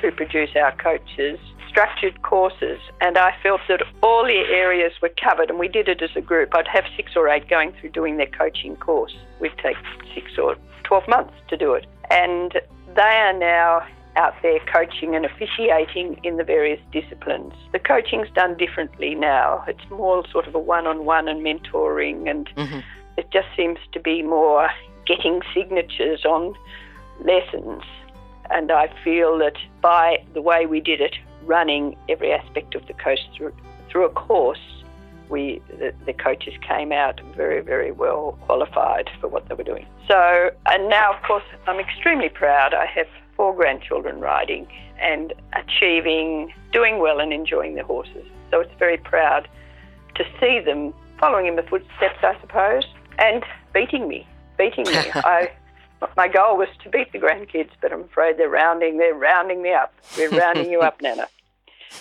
to 0.02 0.12
produce 0.12 0.50
our 0.56 0.76
coaches, 0.76 1.38
structured 1.68 2.22
courses, 2.22 2.78
and 3.00 3.18
I 3.18 3.34
felt 3.42 3.60
that 3.68 3.82
all 4.02 4.24
the 4.24 4.44
areas 4.50 4.92
were 5.02 5.10
covered, 5.22 5.50
and 5.50 5.58
we 5.58 5.68
did 5.68 5.88
it 5.88 6.02
as 6.02 6.10
a 6.16 6.20
group. 6.20 6.54
I'd 6.54 6.68
have 6.68 6.84
six 6.96 7.12
or 7.16 7.28
eight 7.28 7.48
going 7.48 7.72
through 7.72 7.90
doing 7.90 8.16
their 8.16 8.26
coaching 8.26 8.76
course. 8.76 9.16
We'd 9.40 9.56
take 9.58 9.76
six 10.14 10.38
or 10.38 10.56
12 10.84 11.08
months 11.08 11.34
to 11.48 11.56
do 11.56 11.74
it. 11.74 11.86
And 12.10 12.52
they 12.94 13.02
are 13.02 13.32
now 13.32 13.86
out 14.16 14.34
there 14.42 14.58
coaching 14.72 15.14
and 15.14 15.24
officiating 15.24 16.18
in 16.22 16.36
the 16.36 16.44
various 16.44 16.80
disciplines. 16.90 17.52
The 17.72 17.78
coaching's 17.78 18.28
done 18.34 18.56
differently 18.56 19.14
now. 19.14 19.64
It's 19.68 19.88
more 19.90 20.26
sort 20.28 20.46
of 20.46 20.54
a 20.54 20.58
one 20.58 20.86
on 20.86 21.04
one 21.04 21.28
and 21.28 21.44
mentoring, 21.44 22.28
and 22.28 22.48
mm-hmm. 22.56 22.80
it 23.16 23.30
just 23.30 23.48
seems 23.56 23.78
to 23.92 24.00
be 24.00 24.22
more 24.22 24.70
getting 25.06 25.42
signatures 25.54 26.24
on 26.24 26.54
lessons. 27.20 27.82
And 28.50 28.70
I 28.70 28.92
feel 29.04 29.38
that 29.38 29.56
by 29.80 30.24
the 30.34 30.42
way 30.42 30.66
we 30.66 30.80
did 30.80 31.00
it, 31.00 31.16
running 31.42 31.96
every 32.08 32.32
aspect 32.32 32.74
of 32.74 32.86
the 32.86 32.94
course 32.94 33.26
through, 33.36 33.54
through 33.90 34.06
a 34.06 34.10
course, 34.10 34.58
we 35.28 35.60
the, 35.68 35.92
the, 36.04 36.12
coaches 36.12 36.54
came 36.66 36.92
out 36.92 37.20
very, 37.36 37.60
very 37.60 37.90
well 37.90 38.38
qualified 38.42 39.10
for 39.20 39.28
what 39.28 39.48
they 39.48 39.54
were 39.54 39.64
doing. 39.64 39.86
So, 40.06 40.50
and 40.66 40.88
now, 40.88 41.14
of 41.14 41.22
course, 41.22 41.42
I'm 41.66 41.80
extremely 41.80 42.28
proud. 42.28 42.74
I 42.74 42.86
have 42.86 43.08
four 43.36 43.54
grandchildren 43.54 44.20
riding 44.20 44.66
and 45.00 45.34
achieving, 45.54 46.52
doing 46.72 46.98
well 46.98 47.20
and 47.20 47.32
enjoying 47.32 47.74
their 47.74 47.84
horses. 47.84 48.26
So 48.50 48.60
it's 48.60 48.72
very 48.78 48.96
proud 48.96 49.48
to 50.14 50.24
see 50.40 50.60
them 50.60 50.94
following 51.20 51.46
in 51.46 51.56
the 51.56 51.62
footsteps, 51.62 52.18
I 52.22 52.36
suppose, 52.40 52.84
and 53.18 53.44
beating 53.72 54.08
me, 54.08 54.26
beating 54.56 54.86
me. 54.86 54.94
I, 55.14 55.50
my 56.16 56.28
goal 56.28 56.56
was 56.56 56.68
to 56.84 56.90
beat 56.90 57.12
the 57.12 57.18
grandkids, 57.18 57.70
but 57.80 57.92
I'm 57.92 58.02
afraid 58.02 58.38
they're 58.38 58.48
rounding, 58.48 58.98
they're 58.98 59.14
rounding 59.14 59.62
me 59.62 59.72
up. 59.72 59.94
We're 60.16 60.30
rounding 60.30 60.70
you 60.70 60.80
up, 60.80 61.00
Nana. 61.00 61.28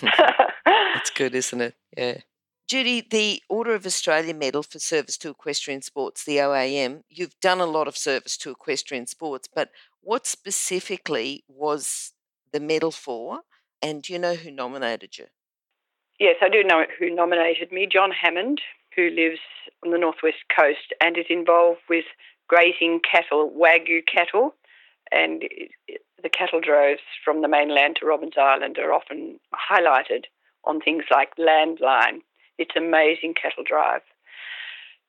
That's 0.64 1.10
good, 1.10 1.34
isn't 1.34 1.60
it? 1.60 1.74
Yeah. 1.96 2.18
Judy, 2.66 3.06
the 3.08 3.42
Order 3.48 3.74
of 3.74 3.86
Australia 3.86 4.34
Medal 4.34 4.64
for 4.64 4.80
Service 4.80 5.16
to 5.18 5.30
Equestrian 5.30 5.82
Sports, 5.82 6.24
the 6.24 6.38
OAM, 6.38 7.04
you've 7.08 7.38
done 7.40 7.60
a 7.60 7.66
lot 7.66 7.86
of 7.86 7.96
service 7.96 8.36
to 8.38 8.50
equestrian 8.50 9.06
sports, 9.06 9.48
but 9.52 9.70
what 10.06 10.24
specifically 10.24 11.42
was 11.48 12.12
the 12.52 12.60
medal 12.60 12.92
for, 12.92 13.40
and 13.82 14.04
do 14.04 14.12
you 14.12 14.20
know 14.20 14.36
who 14.36 14.52
nominated 14.52 15.18
you? 15.18 15.26
Yes, 16.20 16.36
I 16.40 16.48
do 16.48 16.62
know 16.62 16.84
who 16.96 17.12
nominated 17.12 17.72
me, 17.72 17.88
John 17.92 18.12
Hammond, 18.12 18.60
who 18.94 19.10
lives 19.10 19.40
on 19.84 19.90
the 19.90 19.98
northwest 19.98 20.44
coast 20.56 20.94
and 21.00 21.18
is 21.18 21.26
involved 21.28 21.80
with 21.90 22.04
grazing 22.46 23.00
cattle, 23.02 23.50
Wagyu 23.50 24.02
cattle, 24.06 24.54
and 25.10 25.42
the 26.22 26.28
cattle 26.28 26.60
droves 26.60 27.02
from 27.24 27.42
the 27.42 27.48
mainland 27.48 27.96
to 27.98 28.06
Robbins 28.06 28.38
Island 28.38 28.78
are 28.78 28.92
often 28.92 29.40
highlighted 29.52 30.26
on 30.64 30.80
things 30.80 31.04
like 31.10 31.34
Landline. 31.36 32.20
It's 32.58 32.76
amazing 32.76 33.34
cattle 33.34 33.64
drive. 33.66 34.02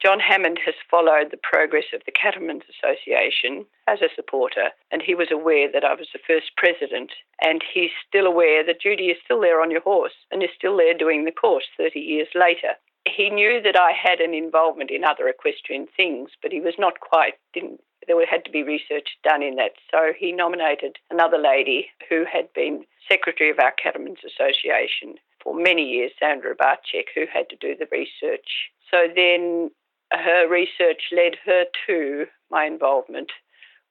John 0.01 0.19
Hammond 0.19 0.59
has 0.63 0.75
followed 0.91 1.31
the 1.31 1.41
progress 1.41 1.85
of 1.91 2.01
the 2.05 2.11
Cattlemen's 2.11 2.69
Association 2.69 3.65
as 3.87 3.99
a 4.01 4.13
supporter, 4.15 4.69
and 4.91 5.01
he 5.01 5.15
was 5.15 5.29
aware 5.31 5.71
that 5.71 5.83
I 5.83 5.95
was 5.95 6.07
the 6.13 6.21
first 6.25 6.55
president, 6.55 7.11
and 7.43 7.63
he's 7.73 7.89
still 8.07 8.27
aware 8.27 8.63
that 8.63 8.79
Judy 8.79 9.05
is 9.05 9.17
still 9.25 9.41
there 9.41 9.59
on 9.59 9.71
your 9.71 9.81
horse 9.81 10.13
and 10.31 10.43
is 10.43 10.53
still 10.55 10.77
there 10.77 10.93
doing 10.93 11.25
the 11.25 11.31
course 11.31 11.65
30 11.77 11.99
years 11.99 12.27
later. 12.35 12.77
He 13.07 13.31
knew 13.31 13.59
that 13.63 13.79
I 13.79 13.91
had 13.91 14.19
an 14.19 14.35
involvement 14.35 14.91
in 14.91 15.03
other 15.03 15.27
equestrian 15.27 15.87
things, 15.97 16.29
but 16.43 16.51
he 16.51 16.61
was 16.61 16.75
not 16.77 16.99
quite, 16.99 17.33
didn't, 17.53 17.81
there 18.05 18.23
had 18.25 18.45
to 18.45 18.51
be 18.51 18.61
research 18.61 19.17
done 19.23 19.41
in 19.41 19.55
that. 19.55 19.73
So 19.89 20.13
he 20.17 20.31
nominated 20.31 20.97
another 21.09 21.39
lady 21.39 21.89
who 22.07 22.23
had 22.31 22.53
been 22.53 22.85
secretary 23.09 23.49
of 23.49 23.57
our 23.57 23.73
Cattlemen's 23.81 24.23
Association 24.23 25.15
for 25.41 25.55
many 25.55 25.83
years, 25.83 26.11
Sandra 26.19 26.55
Barczyk, 26.55 27.09
who 27.15 27.25
had 27.31 27.49
to 27.49 27.55
do 27.55 27.75
the 27.75 27.87
research. 27.91 28.69
So 28.91 29.07
then 29.15 29.71
her 30.11 30.47
research 30.49 31.09
led 31.11 31.35
her 31.45 31.65
to 31.87 32.25
my 32.49 32.65
involvement 32.65 33.31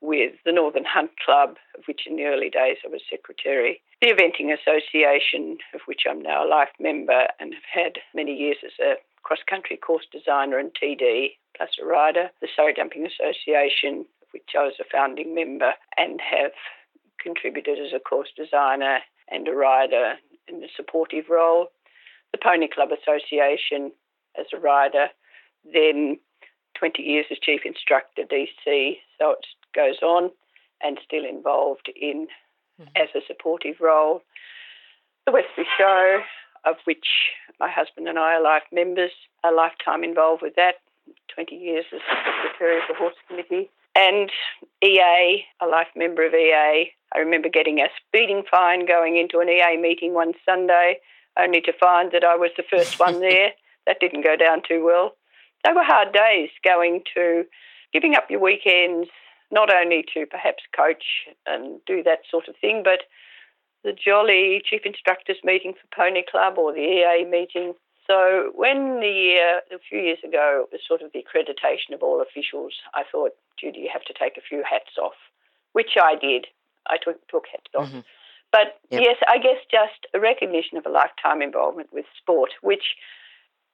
with 0.00 0.34
the 0.44 0.52
Northern 0.52 0.84
Hunt 0.84 1.10
Club, 1.24 1.56
of 1.76 1.84
which 1.86 2.06
in 2.06 2.16
the 2.16 2.24
early 2.24 2.50
days 2.50 2.76
I 2.84 2.88
was 2.88 3.02
secretary, 3.08 3.80
the 4.00 4.08
Eventing 4.08 4.52
Association, 4.52 5.58
of 5.74 5.80
which 5.86 6.02
I'm 6.08 6.20
now 6.20 6.44
a 6.44 6.48
life 6.48 6.72
member 6.78 7.26
and 7.40 7.54
have 7.54 7.62
had 7.72 7.98
many 8.14 8.34
years 8.34 8.58
as 8.64 8.72
a 8.80 8.94
cross 9.22 9.40
country 9.48 9.76
course 9.76 10.06
designer 10.12 10.58
and 10.58 10.70
TD, 10.74 11.30
plus 11.56 11.70
a 11.82 11.86
rider, 11.86 12.30
the 12.40 12.48
Surrey 12.54 12.74
Jumping 12.76 13.06
Association, 13.06 14.04
of 14.22 14.28
which 14.32 14.50
I 14.56 14.64
was 14.64 14.74
a 14.80 14.84
founding 14.84 15.34
member 15.34 15.72
and 15.96 16.20
have 16.20 16.52
contributed 17.20 17.78
as 17.78 17.92
a 17.94 17.98
course 17.98 18.28
designer 18.36 18.98
and 19.28 19.48
a 19.48 19.52
rider 19.52 20.14
in 20.46 20.62
a 20.62 20.68
supportive 20.76 21.24
role, 21.28 21.68
the 22.32 22.38
Pony 22.38 22.68
Club 22.68 22.90
Association 22.92 23.90
as 24.38 24.46
a 24.52 24.60
rider 24.60 25.08
then 25.72 26.18
20 26.78 27.02
years 27.02 27.26
as 27.30 27.38
chief 27.38 27.62
instructor 27.64 28.22
DC, 28.22 28.98
so 29.18 29.32
it 29.32 29.46
goes 29.74 30.02
on 30.02 30.30
and 30.82 30.98
still 31.04 31.24
involved 31.24 31.90
in 31.94 32.26
mm-hmm. 32.80 32.90
as 32.96 33.08
a 33.14 33.24
supportive 33.26 33.76
role. 33.80 34.22
The 35.26 35.32
Westbury 35.32 35.66
Show, 35.78 36.20
of 36.64 36.76
which 36.84 37.06
my 37.58 37.70
husband 37.70 38.08
and 38.08 38.18
I 38.18 38.34
are 38.34 38.42
life 38.42 38.64
members, 38.72 39.10
a 39.44 39.50
lifetime 39.50 40.04
involved 40.04 40.42
with 40.42 40.54
that, 40.56 40.76
20 41.34 41.54
years 41.54 41.84
as 41.94 42.00
secretary 42.44 42.78
of 42.78 42.84
the 42.88 42.94
horse 42.94 43.14
committee. 43.28 43.70
And 43.94 44.30
EA, 44.84 45.44
a 45.62 45.66
life 45.66 45.88
member 45.96 46.26
of 46.26 46.34
EA. 46.34 46.92
I 47.14 47.18
remember 47.18 47.48
getting 47.48 47.78
a 47.80 47.88
speeding 47.96 48.42
fine 48.50 48.84
going 48.84 49.16
into 49.16 49.38
an 49.38 49.48
EA 49.48 49.78
meeting 49.80 50.12
one 50.12 50.34
Sunday, 50.44 50.98
only 51.38 51.62
to 51.62 51.72
find 51.72 52.12
that 52.12 52.24
I 52.24 52.36
was 52.36 52.50
the 52.56 52.64
first 52.68 53.00
one 53.00 53.20
there. 53.20 53.52
That 53.86 54.00
didn't 54.00 54.24
go 54.24 54.36
down 54.36 54.62
too 54.68 54.84
well 54.84 55.14
they 55.66 55.72
were 55.72 55.82
hard 55.82 56.12
days 56.12 56.50
going 56.64 57.02
to 57.14 57.44
giving 57.92 58.14
up 58.14 58.30
your 58.30 58.40
weekends, 58.40 59.08
not 59.50 59.72
only 59.72 60.04
to 60.14 60.26
perhaps 60.26 60.62
coach 60.74 61.26
and 61.46 61.80
do 61.86 62.02
that 62.04 62.20
sort 62.30 62.48
of 62.48 62.54
thing, 62.60 62.82
but 62.84 63.00
the 63.82 63.92
jolly 63.92 64.62
chief 64.64 64.82
instructors 64.84 65.38
meeting 65.44 65.72
for 65.72 65.86
Pony 65.94 66.22
Club 66.28 66.58
or 66.58 66.72
the 66.72 66.80
EA 66.80 67.24
meeting. 67.24 67.74
So 68.06 68.52
when 68.54 69.00
the 69.00 69.10
year, 69.10 69.60
a 69.72 69.78
few 69.78 69.98
years 69.98 70.18
ago, 70.24 70.66
it 70.66 70.72
was 70.72 70.80
sort 70.86 71.02
of 71.02 71.10
the 71.12 71.24
accreditation 71.24 71.94
of 71.94 72.02
all 72.02 72.22
officials, 72.22 72.74
I 72.94 73.02
thought, 73.10 73.32
Judy, 73.58 73.80
you 73.80 73.90
have 73.92 74.04
to 74.04 74.14
take 74.14 74.36
a 74.36 74.40
few 74.40 74.62
hats 74.68 74.98
off, 75.00 75.18
which 75.72 75.96
I 76.00 76.14
did. 76.14 76.46
I 76.86 76.98
took, 77.02 77.26
took 77.26 77.46
hats 77.50 77.74
off. 77.76 77.88
Mm-hmm. 77.88 78.00
But 78.52 78.78
yep. 78.90 79.02
yes, 79.02 79.16
I 79.26 79.38
guess 79.38 79.58
just 79.70 80.06
a 80.14 80.20
recognition 80.20 80.78
of 80.78 80.86
a 80.86 80.90
lifetime 80.90 81.42
involvement 81.42 81.92
with 81.92 82.04
sport, 82.16 82.50
which 82.62 82.94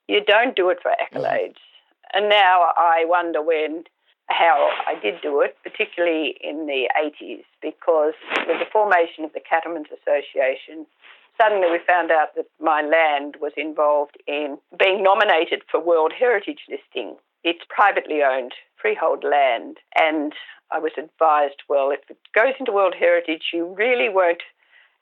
you 0.07 0.23
don't 0.25 0.55
do 0.55 0.69
it 0.69 0.79
for 0.81 0.89
mm-hmm. 0.89 1.17
accolades. 1.17 1.61
Mm-hmm. 1.61 1.72
And 2.13 2.29
now 2.29 2.71
I 2.77 3.05
wonder 3.05 3.41
when, 3.41 3.85
how 4.29 4.69
I 4.87 4.99
did 4.99 5.21
do 5.21 5.41
it, 5.41 5.57
particularly 5.63 6.35
in 6.41 6.67
the 6.67 6.89
80s, 6.95 7.43
because 7.61 8.13
with 8.47 8.59
the 8.59 8.71
formation 8.71 9.25
of 9.25 9.33
the 9.33 9.41
Cattlemen's 9.41 9.91
Association, 9.91 10.85
suddenly 11.41 11.71
we 11.71 11.79
found 11.87 12.11
out 12.11 12.35
that 12.35 12.45
my 12.59 12.81
land 12.81 13.37
was 13.41 13.53
involved 13.57 14.17
in 14.27 14.57
being 14.77 15.01
nominated 15.03 15.63
for 15.69 15.79
World 15.79 16.13
Heritage 16.17 16.61
listing. 16.69 17.17
It's 17.43 17.65
privately 17.67 18.21
owned 18.23 18.53
freehold 18.79 19.23
land, 19.23 19.77
and 19.95 20.33
I 20.71 20.79
was 20.79 20.93
advised, 20.97 21.63
well, 21.67 21.91
if 21.91 21.99
it 22.09 22.17
goes 22.33 22.53
into 22.59 22.71
World 22.71 22.95
Heritage, 22.97 23.51
you 23.53 23.73
really 23.77 24.09
won't 24.09 24.43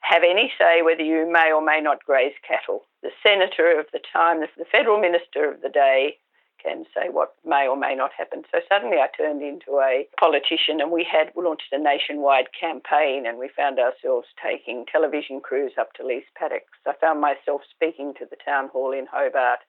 have 0.00 0.22
any 0.22 0.52
say 0.58 0.82
whether 0.82 1.02
you 1.02 1.30
may 1.30 1.52
or 1.52 1.62
may 1.62 1.80
not 1.80 2.04
graze 2.04 2.34
cattle. 2.46 2.82
The 3.02 3.10
senator 3.22 3.78
of 3.78 3.86
the 3.92 4.00
time, 4.12 4.40
the 4.40 4.64
federal 4.70 5.00
minister 5.00 5.50
of 5.50 5.62
the 5.62 5.68
day, 5.68 6.16
can 6.62 6.84
say 6.94 7.08
what 7.10 7.34
may 7.44 7.66
or 7.66 7.76
may 7.76 7.94
not 7.94 8.10
happen. 8.16 8.42
So 8.52 8.60
suddenly 8.68 8.98
I 8.98 9.08
turned 9.16 9.42
into 9.42 9.80
a 9.80 10.06
politician 10.18 10.80
and 10.80 10.90
we 10.90 11.04
had 11.04 11.32
launched 11.36 11.72
a 11.72 11.78
nationwide 11.78 12.48
campaign 12.58 13.24
and 13.26 13.38
we 13.38 13.50
found 13.54 13.78
ourselves 13.78 14.28
taking 14.42 14.84
television 14.90 15.40
crews 15.40 15.72
up 15.78 15.92
to 15.94 16.06
Lees 16.06 16.24
Paddocks. 16.38 16.78
I 16.86 16.92
found 17.00 17.20
myself 17.20 17.62
speaking 17.70 18.14
to 18.18 18.26
the 18.28 18.36
town 18.44 18.68
hall 18.68 18.92
in 18.92 19.06
Hobart, 19.10 19.60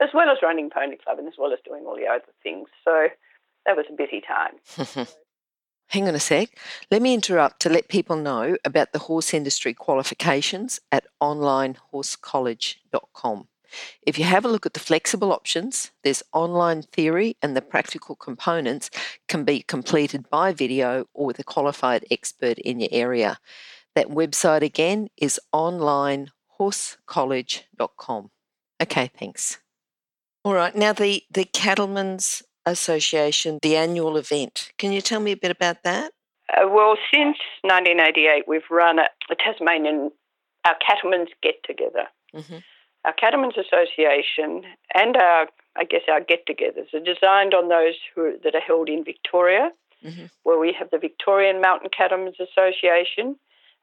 as 0.00 0.10
well 0.12 0.30
as 0.30 0.38
running 0.42 0.70
Pony 0.70 0.96
Club 0.96 1.18
and 1.18 1.28
as 1.28 1.34
well 1.38 1.52
as 1.52 1.58
doing 1.64 1.84
all 1.86 1.96
the 1.96 2.06
other 2.06 2.32
things. 2.42 2.68
So 2.84 3.08
that 3.66 3.76
was 3.76 3.86
a 3.88 3.94
busy 3.94 4.20
time. 4.20 5.06
hang 5.90 6.08
on 6.08 6.14
a 6.14 6.20
sec. 6.20 6.48
Let 6.90 7.02
me 7.02 7.12
interrupt 7.14 7.60
to 7.62 7.68
let 7.68 7.88
people 7.88 8.16
know 8.16 8.56
about 8.64 8.92
the 8.92 9.00
horse 9.00 9.34
industry 9.34 9.74
qualifications 9.74 10.80
at 10.90 11.04
onlinehorsecollege.com. 11.22 13.48
If 14.02 14.18
you 14.18 14.24
have 14.24 14.44
a 14.44 14.48
look 14.48 14.66
at 14.66 14.74
the 14.74 14.80
flexible 14.80 15.32
options, 15.32 15.92
there's 16.04 16.22
online 16.32 16.82
theory 16.82 17.36
and 17.42 17.56
the 17.56 17.62
practical 17.62 18.16
components 18.16 18.90
can 19.28 19.44
be 19.44 19.62
completed 19.62 20.28
by 20.30 20.52
video 20.52 21.06
or 21.14 21.26
with 21.26 21.38
a 21.38 21.44
qualified 21.44 22.04
expert 22.10 22.58
in 22.58 22.80
your 22.80 22.90
area. 22.92 23.38
That 23.94 24.08
website 24.08 24.62
again 24.62 25.08
is 25.16 25.40
onlinehorsecollege.com. 25.54 28.30
Okay, 28.82 29.10
thanks. 29.18 29.58
All 30.44 30.54
right, 30.54 30.74
now 30.74 30.92
the, 30.92 31.22
the 31.30 31.44
Cattlemen's 31.44 32.42
Association, 32.66 33.58
the 33.62 33.76
annual 33.76 34.16
event. 34.16 34.72
Can 34.78 34.92
you 34.92 35.00
tell 35.00 35.20
me 35.20 35.32
a 35.32 35.36
bit 35.36 35.50
about 35.50 35.82
that? 35.84 36.12
Uh, 36.52 36.68
well, 36.68 36.96
since 37.12 37.36
1988, 37.62 38.44
we've 38.46 38.62
run 38.70 38.98
a, 38.98 39.08
a 39.30 39.34
Tasmanian, 39.34 40.10
our 40.64 40.76
Cattlemen's 40.84 41.30
Get 41.42 41.56
Together. 41.64 42.06
Mm-hmm. 42.34 42.58
Our 43.04 43.12
Cattlemen's 43.12 43.56
Association 43.56 44.62
and 44.94 45.16
our, 45.16 45.46
I 45.76 45.84
guess, 45.84 46.02
our 46.10 46.20
get 46.20 46.46
togethers 46.46 46.92
are 46.92 47.00
designed 47.00 47.54
on 47.54 47.68
those 47.68 47.94
who, 48.14 48.34
that 48.44 48.54
are 48.54 48.60
held 48.60 48.88
in 48.88 49.04
Victoria, 49.04 49.70
mm-hmm. 50.04 50.26
where 50.42 50.58
we 50.58 50.74
have 50.78 50.90
the 50.90 50.98
Victorian 50.98 51.60
Mountain 51.60 51.90
Cattlemen's 51.96 52.40
Association, 52.40 53.36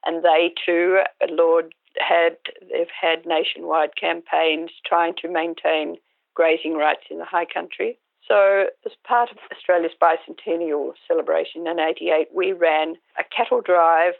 and 0.06 0.22
they 0.22 0.52
too, 0.64 1.00
Lord, 1.28 1.74
had 1.98 2.36
they've 2.60 2.86
had 2.88 3.26
nationwide 3.26 3.96
campaigns 4.00 4.70
trying 4.86 5.14
to 5.22 5.28
maintain 5.28 5.96
grazing 6.34 6.74
rights 6.74 7.04
in 7.10 7.18
the 7.18 7.24
high 7.24 7.46
country. 7.46 7.98
So, 8.26 8.66
as 8.84 8.92
part 9.04 9.30
of 9.30 9.38
Australia's 9.50 9.92
bicentennial 10.00 10.92
celebration 11.06 11.66
in 11.66 11.80
88, 11.80 12.28
we 12.32 12.52
ran 12.52 12.96
a 13.18 13.24
cattle 13.34 13.62
drive 13.62 14.14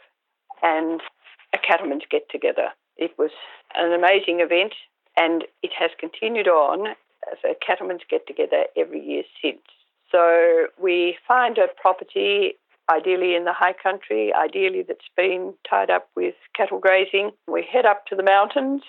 and 0.63 0.99
a 1.53 1.57
cattlemen's 1.57 2.03
get 2.09 2.29
together. 2.29 2.69
It 2.97 3.11
was 3.17 3.31
an 3.75 3.93
amazing 3.93 4.39
event 4.41 4.73
and 5.19 5.43
it 5.61 5.71
has 5.77 5.91
continued 5.99 6.47
on 6.47 6.87
as 7.31 7.37
a 7.43 7.53
cattlemen's 7.65 8.01
get 8.09 8.25
together 8.25 8.63
every 8.77 9.05
year 9.05 9.23
since. 9.41 9.61
So, 10.11 10.67
we 10.81 11.17
find 11.27 11.57
a 11.59 11.67
property 11.79 12.53
ideally 12.89 13.35
in 13.35 13.45
the 13.45 13.53
high 13.53 13.75
country, 13.81 14.33
ideally 14.33 14.83
that's 14.87 15.09
been 15.15 15.53
tied 15.69 15.91
up 15.91 16.09
with 16.15 16.33
cattle 16.55 16.79
grazing. 16.79 17.31
We 17.47 17.63
head 17.71 17.85
up 17.85 18.07
to 18.07 18.15
the 18.15 18.23
mountains 18.23 18.81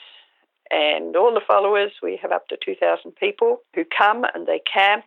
and 0.70 1.16
all 1.16 1.34
the 1.34 1.40
followers, 1.46 1.92
we 2.02 2.18
have 2.22 2.32
up 2.32 2.48
to 2.48 2.56
2,000 2.64 3.12
people 3.16 3.58
who 3.74 3.84
come 3.96 4.24
and 4.34 4.46
they 4.46 4.60
camp. 4.72 5.04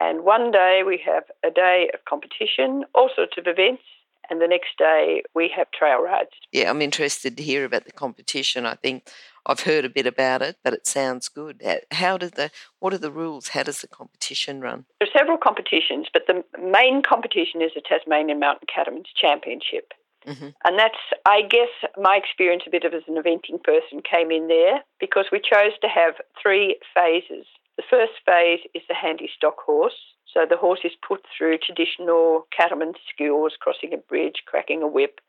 And 0.00 0.24
one 0.24 0.50
day 0.50 0.82
we 0.86 1.00
have 1.06 1.24
a 1.44 1.50
day 1.50 1.88
of 1.94 2.04
competition, 2.04 2.84
all 2.94 3.10
sorts 3.14 3.34
of 3.38 3.44
events, 3.46 3.82
and 4.30 4.40
the 4.40 4.46
next 4.46 4.76
day 4.76 5.22
we 5.34 5.50
have 5.56 5.70
trail 5.70 6.02
rides. 6.02 6.30
Yeah, 6.52 6.68
I'm 6.70 6.82
interested 6.82 7.36
to 7.36 7.42
hear 7.42 7.64
about 7.64 7.84
the 7.84 7.92
competition. 7.92 8.66
I 8.66 8.74
think 8.74 9.08
I've 9.48 9.60
heard 9.60 9.86
a 9.86 9.88
bit 9.88 10.06
about 10.06 10.42
it, 10.42 10.56
but 10.62 10.74
it 10.74 10.86
sounds 10.86 11.28
good. 11.28 11.62
How 11.90 12.18
did 12.18 12.34
the 12.34 12.50
what 12.80 12.92
are 12.92 12.98
the 12.98 13.10
rules? 13.10 13.48
How 13.48 13.62
does 13.62 13.80
the 13.80 13.88
competition 13.88 14.60
run? 14.60 14.84
There 15.00 15.08
are 15.08 15.18
several 15.18 15.38
competitions, 15.38 16.06
but 16.12 16.26
the 16.26 16.44
main 16.60 17.02
competition 17.02 17.62
is 17.62 17.72
the 17.74 17.80
Tasmanian 17.80 18.38
Mountain 18.38 18.68
Cattlemen's 18.72 19.08
Championship. 19.16 19.92
Mm-hmm. 20.26 20.48
And 20.64 20.78
that's, 20.78 20.98
I 21.24 21.42
guess, 21.42 21.72
my 21.96 22.16
experience 22.16 22.64
a 22.66 22.70
bit 22.70 22.84
of 22.84 22.92
as 22.92 23.02
an 23.08 23.14
eventing 23.14 23.62
person 23.64 24.02
came 24.02 24.30
in 24.30 24.48
there 24.48 24.82
because 25.00 25.26
we 25.32 25.40
chose 25.40 25.72
to 25.80 25.88
have 25.88 26.14
three 26.40 26.78
phases. 26.94 27.46
The 27.78 27.84
first 27.88 28.12
phase 28.26 28.60
is 28.74 28.82
the 28.88 28.94
handy 28.94 29.30
stock 29.34 29.56
horse. 29.64 29.96
So 30.34 30.44
the 30.48 30.58
horse 30.58 30.80
is 30.84 30.92
put 31.06 31.24
through 31.36 31.58
traditional 31.58 32.46
cattleman 32.54 32.92
skills, 33.08 33.54
crossing 33.58 33.94
a 33.94 33.96
bridge, 33.96 34.42
cracking 34.44 34.82
a 34.82 34.86
whip, 34.86 35.20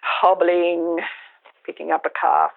hobbling, 0.00 1.00
picking 1.66 1.90
up 1.90 2.06
a 2.06 2.10
calf, 2.18 2.52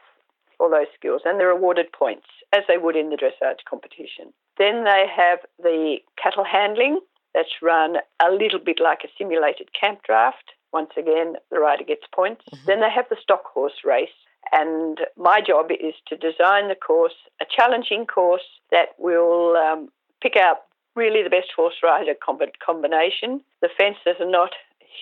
all 0.60 0.69
those 0.69 0.88
skills. 0.95 1.22
And 1.26 1.39
they're 1.39 1.50
awarded 1.50 1.91
points, 1.91 2.28
as 2.54 2.63
they 2.67 2.78
would 2.78 2.95
in 2.95 3.10
the 3.10 3.17
dressage 3.17 3.63
competition. 3.69 4.34
Then 4.58 4.84
they 4.84 5.06
have 5.15 5.39
the 5.58 5.98
cattle 6.22 6.43
handling. 6.43 7.00
That's 7.34 7.62
run 7.62 7.98
a 8.19 8.32
little 8.32 8.60
bit 8.60 8.80
like 8.82 9.00
a 9.04 9.10
simulated 9.17 9.69
camp 9.80 10.02
draft. 10.04 10.52
Once 10.74 10.91
again, 10.98 11.36
the 11.52 11.60
rider 11.60 11.84
gets 11.84 12.06
points. 12.13 12.43
Mm-hmm. 12.52 12.65
Then 12.65 12.82
they 12.82 12.89
have 12.89 13.06
the 13.10 13.17
stock 13.22 13.45
horse 13.45 13.82
race. 13.86 14.10
And 14.52 15.00
my 15.17 15.41
job 15.45 15.67
is 15.72 15.93
to 16.08 16.15
design 16.15 16.69
the 16.69 16.76
course, 16.76 17.13
a 17.41 17.45
challenging 17.45 18.06
course 18.06 18.48
that 18.72 18.89
will 18.98 19.58
um, 19.58 19.89
pick 20.22 20.36
out 20.36 20.62
really 20.95 21.24
the 21.24 21.30
best 21.30 21.50
horse 21.56 21.76
rider 21.84 22.13
combination. 22.15 23.41
The 23.62 23.69
fences 23.78 24.19
are 24.19 24.30
not 24.30 24.52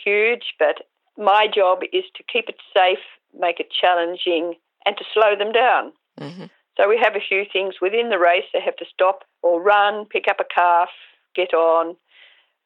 huge, 0.04 0.54
but 0.60 0.88
my 1.18 1.48
job 1.54 1.80
is 1.94 2.04
to 2.16 2.24
keep 2.24 2.50
it 2.50 2.58
safe, 2.76 3.00
make 3.38 3.60
it 3.60 3.72
challenging, 3.72 4.56
and 4.88 4.96
to 4.98 5.04
slow 5.14 5.36
them 5.36 5.52
down. 5.52 5.92
Mm-hmm. 6.20 6.46
So 6.78 6.88
we 6.88 6.98
have 7.04 7.16
a 7.16 7.28
few 7.28 7.44
things 7.52 7.76
within 7.82 8.10
the 8.10 8.18
race. 8.18 8.46
They 8.54 8.62
have 8.62 8.78
to 8.78 8.86
stop 8.92 9.26
or 9.44 9.62
run, 9.62 10.06
pick 10.06 10.26
up 10.30 10.40
a 10.40 10.46
calf, 10.46 10.90
get 11.36 11.54
on, 11.54 11.98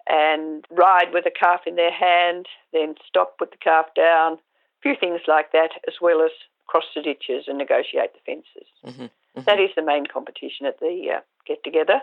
and 0.07 0.65
ride 0.69 1.13
with 1.13 1.25
a 1.25 1.31
calf 1.31 1.61
in 1.65 1.75
their 1.75 1.91
hand, 1.91 2.45
then 2.73 2.95
stop, 3.07 3.37
put 3.39 3.51
the 3.51 3.57
calf 3.57 3.87
down, 3.95 4.33
a 4.33 4.81
few 4.83 4.95
things 4.99 5.21
like 5.27 5.51
that, 5.53 5.71
as 5.87 5.95
well 6.01 6.21
as 6.21 6.31
cross 6.67 6.83
the 6.95 7.01
ditches 7.01 7.45
and 7.47 7.57
negotiate 7.57 8.11
the 8.13 8.19
fences. 8.25 8.69
Mm-hmm, 8.85 9.03
mm-hmm. 9.03 9.41
That 9.45 9.59
is 9.59 9.71
the 9.75 9.81
main 9.81 10.05
competition 10.05 10.65
at 10.65 10.79
the 10.79 11.17
uh, 11.17 11.21
get 11.47 11.63
together. 11.63 12.01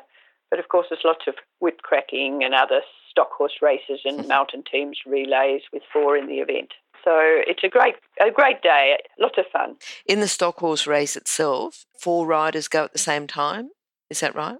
But 0.50 0.58
of 0.58 0.68
course, 0.68 0.86
there's 0.90 1.04
lots 1.04 1.26
of 1.28 1.34
whip 1.60 1.82
cracking 1.82 2.42
and 2.42 2.54
other 2.54 2.80
stock 3.10 3.30
horse 3.32 3.58
races 3.60 4.00
and 4.04 4.26
mountain 4.36 4.64
teams 4.70 4.98
relays 5.06 5.62
with 5.72 5.82
four 5.92 6.16
in 6.16 6.26
the 6.26 6.38
event. 6.38 6.72
So 7.04 7.12
it's 7.46 7.64
a 7.64 7.68
great, 7.68 7.94
a 8.20 8.30
great 8.30 8.62
day. 8.62 8.96
Lots 9.18 9.38
of 9.38 9.46
fun. 9.52 9.76
In 10.06 10.20
the 10.20 10.28
stock 10.28 10.58
horse 10.58 10.86
race 10.86 11.16
itself, 11.16 11.86
four 11.98 12.26
riders 12.26 12.68
go 12.68 12.84
at 12.84 12.92
the 12.92 12.98
same 12.98 13.26
time. 13.26 13.70
Is 14.10 14.20
that 14.20 14.34
right? 14.34 14.58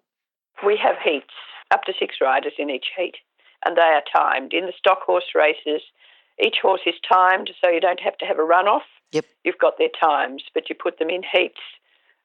We 0.64 0.78
have 0.82 0.96
heats, 1.02 1.34
up 1.70 1.84
to 1.84 1.92
six 1.98 2.16
riders 2.20 2.54
in 2.58 2.70
each 2.70 2.86
heat 2.96 3.14
and 3.64 3.76
they 3.76 3.82
are 3.82 4.02
timed. 4.14 4.52
In 4.52 4.66
the 4.66 4.72
stock 4.76 5.02
horse 5.02 5.34
races, 5.34 5.82
each 6.44 6.56
horse 6.62 6.82
is 6.86 6.94
timed, 7.10 7.50
so 7.62 7.70
you 7.70 7.80
don't 7.80 8.00
have 8.00 8.16
to 8.18 8.24
have 8.24 8.38
a 8.38 8.42
runoff. 8.42 8.86
Yep. 9.12 9.24
You've 9.44 9.58
got 9.58 9.78
their 9.78 9.88
times, 10.00 10.44
but 10.54 10.68
you 10.68 10.76
put 10.80 10.98
them 10.98 11.10
in 11.10 11.22
heats 11.22 11.60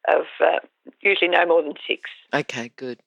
of 0.08 0.26
uh, 0.41 0.60
usually 1.02 1.30
no 1.30 1.45
more 1.45 1.63
than 1.63 1.73
six. 1.88 2.02
Okay, 2.34 2.71
good, 2.76 2.99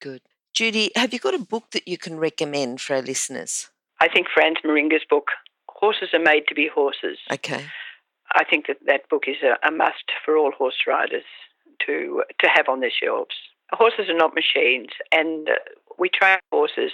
good. 0.00 0.22
Judy, 0.52 0.92
have 0.94 1.12
you 1.12 1.18
got 1.18 1.34
a 1.34 1.38
book 1.38 1.72
that 1.72 1.88
you 1.88 1.98
can 1.98 2.16
recommend 2.16 2.80
for 2.80 2.94
our 2.94 3.02
listeners? 3.02 3.70
I 4.00 4.08
think 4.08 4.28
Franz 4.32 4.58
Mairinger's 4.64 5.04
book, 5.08 5.26
Horses 5.84 6.14
Are 6.14 6.18
Made 6.18 6.46
to 6.48 6.54
Be 6.54 6.66
Horses. 6.66 7.18
Okay. 7.30 7.62
I 8.34 8.42
think 8.42 8.68
that 8.68 8.78
that 8.86 9.06
book 9.10 9.24
is 9.26 9.36
a, 9.42 9.68
a 9.68 9.70
must 9.70 10.06
for 10.24 10.34
all 10.34 10.50
horse 10.50 10.80
riders 10.86 11.28
to 11.84 12.22
to 12.40 12.48
have 12.48 12.70
on 12.70 12.80
their 12.80 12.90
shelves. 12.90 13.34
Horses 13.70 14.08
are 14.08 14.16
not 14.16 14.34
machines, 14.34 14.88
and 15.12 15.50
uh, 15.50 15.56
we 15.98 16.08
train 16.08 16.38
horses 16.50 16.92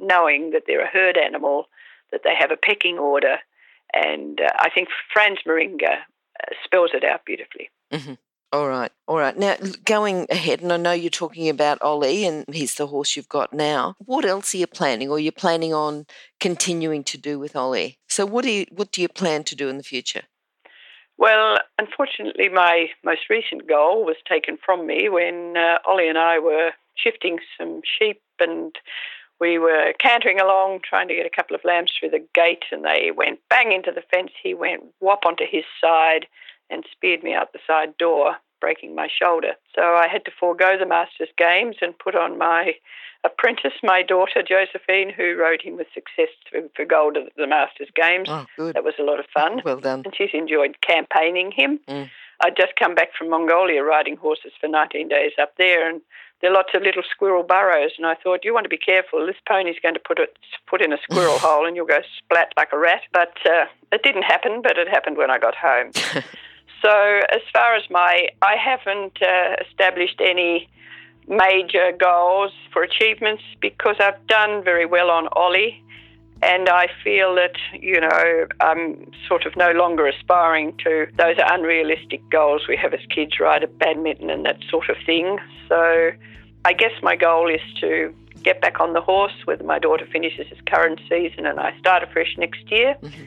knowing 0.00 0.50
that 0.50 0.64
they're 0.66 0.84
a 0.84 0.90
herd 0.90 1.16
animal, 1.16 1.66
that 2.10 2.22
they 2.24 2.34
have 2.36 2.50
a 2.50 2.56
pecking 2.56 2.98
order, 2.98 3.36
and 3.92 4.40
uh, 4.40 4.50
I 4.58 4.68
think 4.68 4.88
Franz 5.12 5.38
Mairinger 5.46 5.98
uh, 6.40 6.54
spells 6.64 6.90
it 6.92 7.04
out 7.04 7.24
beautifully. 7.24 7.70
Mm-hmm. 7.92 8.14
All 8.54 8.68
right, 8.68 8.92
all 9.08 9.18
right. 9.18 9.36
Now, 9.36 9.56
going 9.84 10.26
ahead, 10.30 10.60
and 10.60 10.72
I 10.72 10.76
know 10.76 10.92
you're 10.92 11.10
talking 11.10 11.48
about 11.48 11.82
Ollie, 11.82 12.24
and 12.24 12.44
he's 12.52 12.76
the 12.76 12.86
horse 12.86 13.16
you've 13.16 13.28
got 13.28 13.52
now. 13.52 13.96
What 13.98 14.24
else 14.24 14.54
are 14.54 14.58
you 14.58 14.68
planning, 14.68 15.08
or 15.10 15.18
you're 15.18 15.32
planning 15.32 15.74
on 15.74 16.06
continuing 16.38 17.02
to 17.04 17.18
do 17.18 17.40
with 17.40 17.56
Ollie? 17.56 17.98
So, 18.14 18.24
what 18.24 18.44
do 18.44 18.50
you 18.52 18.64
what 18.70 18.92
do 18.92 19.02
you 19.02 19.08
plan 19.08 19.42
to 19.42 19.56
do 19.56 19.68
in 19.68 19.76
the 19.76 19.82
future? 19.82 20.22
Well, 21.18 21.58
unfortunately, 21.80 22.48
my 22.48 22.90
most 23.04 23.22
recent 23.28 23.66
goal 23.68 24.04
was 24.04 24.14
taken 24.28 24.56
from 24.64 24.86
me 24.86 25.08
when 25.08 25.56
uh, 25.56 25.78
Ollie 25.84 26.08
and 26.08 26.16
I 26.16 26.38
were 26.38 26.70
shifting 26.94 27.40
some 27.58 27.80
sheep 27.98 28.22
and 28.38 28.72
we 29.40 29.58
were 29.58 29.94
cantering 29.98 30.38
along 30.40 30.82
trying 30.88 31.08
to 31.08 31.16
get 31.16 31.26
a 31.26 31.36
couple 31.36 31.56
of 31.56 31.64
lambs 31.64 31.90
through 31.98 32.10
the 32.10 32.24
gate 32.36 32.62
and 32.70 32.84
they 32.84 33.10
went 33.10 33.40
bang 33.50 33.72
into 33.72 33.90
the 33.90 34.04
fence. 34.12 34.30
He 34.40 34.54
went 34.54 34.84
whop 35.00 35.26
onto 35.26 35.44
his 35.50 35.64
side 35.82 36.26
and 36.70 36.84
speared 36.92 37.24
me 37.24 37.34
out 37.34 37.52
the 37.52 37.58
side 37.66 37.96
door, 37.98 38.36
breaking 38.64 38.94
my 38.94 39.08
shoulder. 39.08 39.52
So 39.74 39.82
I 39.82 40.08
had 40.10 40.24
to 40.24 40.30
forego 40.40 40.78
the 40.78 40.86
Masters 40.86 41.28
Games 41.36 41.76
and 41.82 41.98
put 41.98 42.14
on 42.14 42.38
my 42.38 42.72
apprentice, 43.22 43.74
my 43.82 44.02
daughter 44.02 44.42
Josephine, 44.42 45.10
who 45.14 45.36
rode 45.36 45.60
him 45.60 45.76
with 45.76 45.86
success 45.92 46.32
for 46.74 46.86
gold 46.86 47.18
at 47.18 47.24
the 47.36 47.46
Masters 47.46 47.88
Games. 47.94 48.28
Oh, 48.30 48.46
good. 48.56 48.74
That 48.74 48.82
was 48.82 48.94
a 48.98 49.02
lot 49.02 49.20
of 49.20 49.26
fun. 49.34 49.60
Well 49.62 49.80
done. 49.80 50.00
And 50.06 50.14
she's 50.16 50.30
enjoyed 50.32 50.76
campaigning 50.80 51.52
him. 51.52 51.78
Mm. 51.86 52.08
I'd 52.42 52.56
just 52.56 52.74
come 52.76 52.94
back 52.94 53.10
from 53.16 53.28
Mongolia 53.28 53.82
riding 53.82 54.16
horses 54.16 54.52
for 54.58 54.66
19 54.66 55.08
days 55.08 55.32
up 55.40 55.52
there, 55.58 55.86
and 55.86 56.00
there 56.40 56.50
are 56.50 56.54
lots 56.54 56.70
of 56.74 56.82
little 56.82 57.02
squirrel 57.08 57.42
burrows. 57.42 57.92
And 57.98 58.06
I 58.06 58.14
thought, 58.14 58.44
you 58.44 58.54
want 58.54 58.64
to 58.64 58.70
be 58.70 58.78
careful. 58.78 59.26
This 59.26 59.36
pony's 59.46 59.76
going 59.82 59.94
to 59.94 60.00
put 60.00 60.18
it 60.18 60.38
put 60.66 60.80
in 60.80 60.90
a 60.94 60.98
squirrel 61.02 61.38
hole, 61.46 61.66
and 61.66 61.76
you'll 61.76 61.86
go 61.86 62.00
splat 62.18 62.48
like 62.56 62.72
a 62.72 62.78
rat. 62.78 63.02
But 63.12 63.36
uh, 63.44 63.66
it 63.92 64.02
didn't 64.02 64.24
happen. 64.24 64.62
But 64.62 64.78
it 64.78 64.88
happened 64.88 65.18
when 65.18 65.30
I 65.30 65.38
got 65.38 65.54
home. 65.54 65.92
so 66.84 67.20
as 67.32 67.40
far 67.52 67.74
as 67.74 67.82
my, 67.88 68.28
I 68.42 68.56
haven't 68.56 69.22
uh, 69.22 69.56
established 69.66 70.20
any 70.20 70.68
major 71.26 71.92
goals 71.98 72.52
for 72.72 72.82
achievements 72.82 73.42
because 73.60 73.96
I've 73.98 74.26
done 74.26 74.62
very 74.62 74.84
well 74.84 75.10
on 75.10 75.28
Ollie 75.32 75.82
and 76.42 76.68
I 76.68 76.88
feel 77.02 77.34
that, 77.36 77.56
you 77.72 77.98
know, 78.00 78.46
I'm 78.60 79.10
sort 79.26 79.46
of 79.46 79.56
no 79.56 79.70
longer 79.70 80.06
aspiring 80.06 80.76
to 80.84 81.06
those 81.16 81.36
unrealistic 81.38 82.20
goals 82.28 82.66
we 82.68 82.76
have 82.76 82.92
as 82.92 83.00
kids, 83.08 83.40
right, 83.40 83.62
at 83.62 83.78
badminton 83.78 84.28
and 84.28 84.44
that 84.44 84.58
sort 84.68 84.90
of 84.90 84.96
thing. 85.06 85.38
So 85.68 86.10
I 86.66 86.72
guess 86.74 86.92
my 87.02 87.16
goal 87.16 87.48
is 87.48 87.62
to 87.80 88.14
get 88.42 88.60
back 88.60 88.78
on 88.78 88.92
the 88.92 89.00
horse, 89.00 89.32
whether 89.46 89.64
my 89.64 89.78
daughter 89.78 90.06
finishes 90.12 90.46
this 90.50 90.58
current 90.66 91.00
season 91.08 91.46
and 91.46 91.58
I 91.58 91.74
start 91.78 92.02
afresh 92.02 92.36
next 92.36 92.70
year. 92.70 92.96
Mm-hmm. 93.00 93.24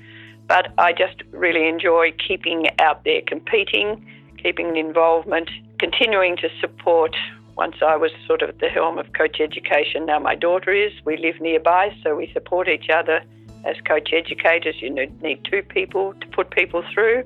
But 0.48 0.74
I 0.78 0.94
just 0.94 1.24
really 1.32 1.68
enjoy 1.68 2.14
keeping 2.26 2.68
out 2.80 3.04
there 3.04 3.22
competing, 3.26 4.06
keeping 4.42 4.68
an 4.70 4.78
involvement, 4.78 5.50
continuing 5.80 6.38
to 6.38 6.50
support 6.62 7.16
once 7.58 7.78
I 7.82 7.96
was 7.98 8.12
sort 8.28 8.44
of 8.44 8.50
at 8.50 8.60
the 8.60 8.70
helm 8.70 9.00
of 9.00 9.14
coach 9.14 9.42
education, 9.42 10.06
now 10.06 10.20
my 10.20 10.36
daughter 10.36 10.72
is. 10.72 10.94
We 11.06 11.18
live 11.18 11.42
nearby, 11.42 11.96
so 12.04 12.16
we 12.16 12.30
support 12.32 12.70
each 12.70 12.90
other 12.94 13.24
as 13.66 13.76
coach 13.88 14.10
educators. 14.14 14.76
You 14.80 14.92
need 14.92 15.44
two 15.44 15.64
people 15.64 16.14
to 16.22 16.28
put 16.28 16.52
people 16.52 16.84
through. 16.94 17.24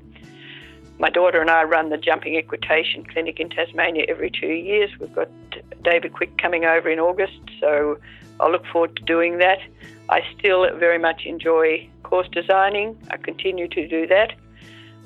My 1.01 1.09
daughter 1.09 1.41
and 1.41 1.49
I 1.49 1.63
run 1.63 1.89
the 1.89 1.97
jumping 1.97 2.35
equitation 2.35 3.03
clinic 3.03 3.39
in 3.39 3.49
Tasmania 3.49 4.05
every 4.07 4.29
two 4.29 4.53
years. 4.53 4.91
We've 4.99 5.11
got 5.15 5.29
David 5.83 6.13
Quick 6.13 6.37
coming 6.37 6.63
over 6.63 6.91
in 6.91 6.99
August, 6.99 7.39
so 7.59 7.97
I 8.39 8.47
look 8.47 8.63
forward 8.67 8.95
to 8.97 9.03
doing 9.05 9.39
that. 9.39 9.57
I 10.09 10.21
still 10.37 10.67
very 10.77 10.99
much 10.99 11.23
enjoy 11.25 11.89
course 12.03 12.27
designing. 12.31 12.95
I 13.09 13.17
continue 13.17 13.67
to 13.69 13.87
do 13.87 14.05
that. 14.07 14.33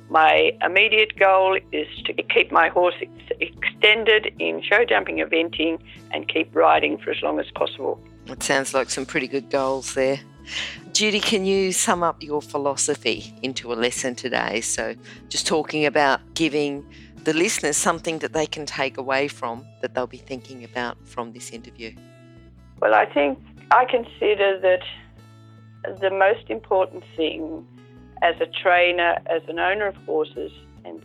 My 0.10 0.52
immediate 0.62 1.18
goal 1.18 1.58
is 1.72 1.88
to 2.04 2.14
keep 2.24 2.52
my 2.52 2.68
horse 2.68 2.96
ex- 3.02 3.40
extended 3.40 4.34
in 4.38 4.62
show 4.62 4.84
jumping 4.84 5.20
eventing 5.20 5.80
and 6.12 6.28
keep 6.28 6.54
riding 6.54 6.98
for 6.98 7.12
as 7.12 7.22
long 7.24 7.40
as 7.40 7.46
possible. 7.56 8.02
It 8.26 8.44
sounds 8.44 8.74
like 8.74 8.90
some 8.90 9.06
pretty 9.06 9.30
good 9.30 9.50
goals 9.50 9.94
there. 9.94 10.20
Judy, 10.92 11.20
can 11.20 11.46
you 11.46 11.72
sum 11.72 12.04
up 12.04 12.22
your 12.22 12.42
philosophy 12.42 13.34
into 13.42 13.74
a 13.74 13.76
lesson 13.76 14.16
today? 14.16 14.62
So, 14.62 14.96
just 15.30 15.48
talking 15.48 15.86
about 15.86 16.22
giving 16.34 16.86
the 17.24 17.34
listeners 17.34 17.76
something 17.76 18.20
that 18.20 18.34
they 18.34 18.46
can 18.46 18.66
take 18.66 18.98
away 18.98 19.28
from 19.28 19.66
that 19.82 19.96
they'll 19.96 20.08
be 20.08 20.18
thinking 20.18 20.64
about 20.64 20.96
from 21.08 21.34
this 21.34 21.50
interview. 21.50 21.94
Well, 22.80 22.94
I 22.94 23.06
think 23.06 23.40
I 23.72 23.86
consider 23.86 24.60
that 24.62 24.84
the 26.00 26.12
most 26.12 26.50
important 26.50 27.04
thing 27.16 27.66
as 28.22 28.36
a 28.40 28.46
trainer, 28.46 29.18
as 29.26 29.42
an 29.48 29.60
owner 29.60 29.88
of 29.88 29.96
horses, 30.06 30.52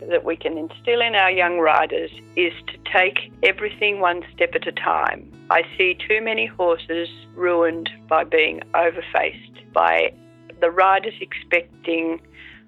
that 0.09 0.23
we 0.23 0.35
can 0.35 0.57
instill 0.57 1.01
in 1.01 1.15
our 1.15 1.31
young 1.31 1.59
riders 1.59 2.11
is 2.35 2.53
to 2.67 2.77
take 2.91 3.31
everything 3.43 3.99
one 3.99 4.23
step 4.33 4.55
at 4.55 4.67
a 4.67 4.71
time. 4.71 5.31
I 5.49 5.63
see 5.77 5.95
too 5.95 6.21
many 6.21 6.45
horses 6.45 7.09
ruined 7.35 7.89
by 8.07 8.23
being 8.23 8.61
overfaced, 8.73 9.73
by 9.73 10.13
the 10.59 10.69
riders 10.69 11.13
expecting 11.19 12.21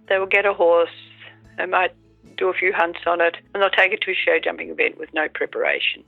they 0.10 0.17
will 0.17 0.26
get 0.26 0.45
a 0.45 0.54
horse, 0.54 0.89
they 1.58 1.65
might 1.65 1.93
do 2.38 2.49
a 2.49 2.54
few 2.54 2.73
hunts 2.73 2.99
on 3.06 3.21
it, 3.21 3.38
and 3.54 3.62
they'll 3.62 3.69
take 3.69 3.93
it 3.93 4.02
to 4.02 4.12
a 4.12 4.15
show 4.15 4.39
jumping 4.43 4.69
event 4.69 4.97
with 4.97 5.13
no 5.13 5.28
preparation. 5.30 6.04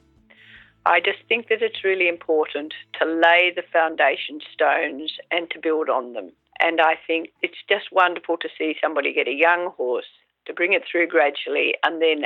I 0.86 1.00
just 1.00 1.20
think 1.28 1.48
that 1.50 1.62
it's 1.62 1.84
really 1.84 2.08
important 2.08 2.74
to 3.00 3.06
lay 3.06 3.52
the 3.56 3.64
foundation 3.74 4.40
stones 4.54 5.14
and 5.32 5.50
to 5.52 5.60
build 5.60 5.90
on 5.90 6.14
them. 6.14 6.32
And 6.60 6.80
I 6.80 6.96
think 7.08 7.30
it's 7.42 7.58
just 7.68 7.92
wonderful 7.92 8.38
to 8.38 8.50
see 8.58 8.76
somebody 8.82 9.14
get 9.14 9.28
a 9.28 9.34
young 9.34 9.72
horse, 9.76 10.06
to 10.46 10.54
bring 10.54 10.74
it 10.74 10.84
through 10.90 11.08
gradually, 11.08 11.76
and 11.84 12.02
then 12.02 12.26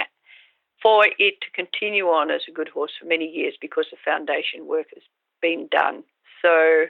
for 0.82 1.06
it 1.18 1.36
to 1.42 1.52
continue 1.54 2.06
on 2.06 2.32
as 2.32 2.42
a 2.48 2.52
good 2.52 2.70
horse 2.70 2.92
for 3.00 3.06
many 3.06 3.26
years 3.26 3.56
because 3.60 3.88
the 3.92 3.98
foundation 4.04 4.68
work 4.68 4.88
has 4.94 5.04
been 5.42 5.68
done. 5.72 6.04
So 6.42 6.86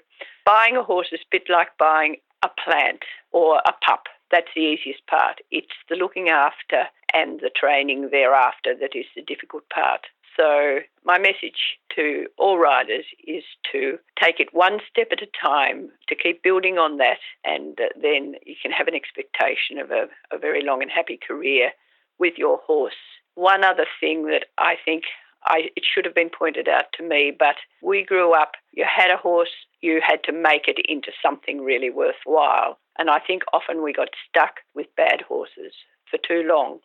buying 0.46 0.78
a 0.78 0.84
horse 0.84 1.08
is 1.12 1.22
a 1.22 1.32
bit 1.32 1.50
like 1.50 1.70
buying 1.78 2.18
a 2.44 2.50
plant 2.64 3.04
or 3.32 3.58
a 3.58 3.74
pup. 3.86 4.04
That's 4.32 4.48
the 4.56 4.62
easiest 4.62 5.06
part. 5.08 5.42
It's 5.52 5.74
the 5.90 5.96
looking 5.96 6.30
after 6.30 6.84
and 7.14 7.40
the 7.40 7.50
training 7.50 8.10
thereafter 8.12 8.76
that 8.80 8.96
is 8.96 9.06
the 9.16 9.24
difficult 9.24 9.68
part. 9.70 10.06
So, 10.36 10.80
my 11.04 11.18
message 11.18 11.80
to 11.96 12.28
all 12.38 12.60
riders 12.60 13.06
is 13.28 13.44
to 13.72 13.98
take 14.22 14.40
it 14.40 14.54
one 14.54 14.80
step 14.90 15.08
at 15.12 15.22
a 15.22 15.28
time, 15.42 15.90
to 16.08 16.16
keep 16.16 16.44
building 16.44 16.78
on 16.78 16.98
that, 16.98 17.20
and 17.44 17.80
uh, 17.80 17.88
then 18.02 18.36
you 18.46 18.56
can 18.62 18.72
have 18.72 18.88
an 18.88 18.96
expectation 18.96 19.78
of 19.80 19.92
a, 19.92 20.08
a 20.34 20.38
very 20.38 20.64
long 20.64 20.82
and 20.82 20.92
happy 20.92 21.20
career 21.26 21.72
with 22.20 22.34
your 22.38 22.60
horse. 22.66 22.94
One 23.36 23.64
other 23.64 23.86
thing 24.00 24.26
that 24.28 24.46
I 24.58 24.76
think 24.84 25.04
I, 25.46 25.70
it 25.76 25.84
should 25.86 26.06
have 26.06 26.16
been 26.16 26.30
pointed 26.30 26.68
out 26.68 26.86
to 26.94 27.04
me, 27.04 27.32
but 27.38 27.56
we 27.82 28.04
grew 28.04 28.34
up, 28.34 28.54
you 28.74 28.86
had 28.86 29.12
a 29.12 29.18
horse, 29.18 29.50
you 29.82 30.02
had 30.06 30.24
to 30.26 30.34
make 30.34 30.68
it 30.68 30.78
into 30.88 31.12
something 31.24 31.62
really 31.62 31.90
worthwhile. 31.90 32.78
And 32.98 33.10
I 33.10 33.20
think 33.20 33.44
often 33.54 33.82
we 33.82 33.94
got 33.94 34.10
stuck 34.28 34.56
with 34.76 34.88
bad 34.98 35.22
horses 35.22 35.74
for 36.10 36.18
too 36.18 36.44
long. 36.46 36.80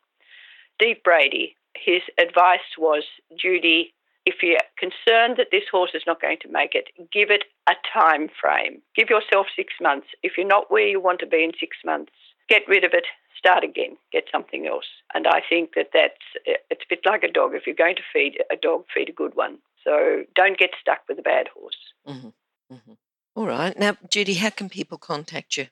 Deep 0.79 1.03
Brady 1.03 1.57
his 1.77 2.03
advice 2.19 2.79
was, 2.79 3.05
Judy, 3.37 3.95
if 4.27 4.37
you're 4.43 4.59
concerned 4.79 5.37
that 5.37 5.49
this 5.51 5.65
horse 5.71 5.91
is 5.95 6.05
not 6.07 6.21
going 6.21 6.39
to 6.43 6.49
make 6.49 6.75
it, 6.75 6.89
give 7.13 7.31
it 7.31 7.45
a 7.69 7.75
time 7.93 8.29
frame. 8.41 8.81
Give 8.97 9.11
yourself 9.11 9.47
six 9.55 9.75
months. 9.81 10.07
If 10.23 10.33
you're 10.37 10.47
not 10.47 10.71
where 10.71 10.87
you 10.87 11.01
want 11.01 11.21
to 11.21 11.27
be 11.27 11.45
in 11.45 11.53
six 11.61 11.77
months, 11.85 12.13
get 12.49 12.63
rid 12.67 12.85
of 12.85 12.93
it, 12.95 13.05
start 13.37 13.65
again, 13.65 13.97
get 14.13 14.25
something 14.33 14.67
else. 14.67 14.87
And 15.13 15.27
I 15.27 15.41
think 15.47 15.75
that 15.75 15.91
that's 15.93 16.57
it's 16.71 16.83
a 16.83 16.89
bit 16.89 17.01
like 17.05 17.23
a 17.23 17.31
dog. 17.31 17.55
If 17.55 17.67
you're 17.67 17.75
going 17.75 17.97
to 17.97 18.03
feed 18.13 18.43
a 18.51 18.57
dog, 18.57 18.85
feed 18.95 19.11
a 19.11 19.13
good 19.13 19.35
one. 19.35 19.59
So 19.83 20.25
don't 20.35 20.59
get 20.59 20.71
stuck 20.81 21.01
with 21.09 21.19
a 21.19 21.23
bad 21.23 21.49
horse. 21.49 21.77
Mm-hmm. 22.09 22.75
Mm-hmm. 22.75 22.93
All 23.37 23.47
right. 23.47 23.79
Now, 23.79 23.97
Judy, 24.09 24.35
how 24.35 24.51
can 24.51 24.69
people 24.71 24.97
contact 24.97 25.57
you? 25.59 25.67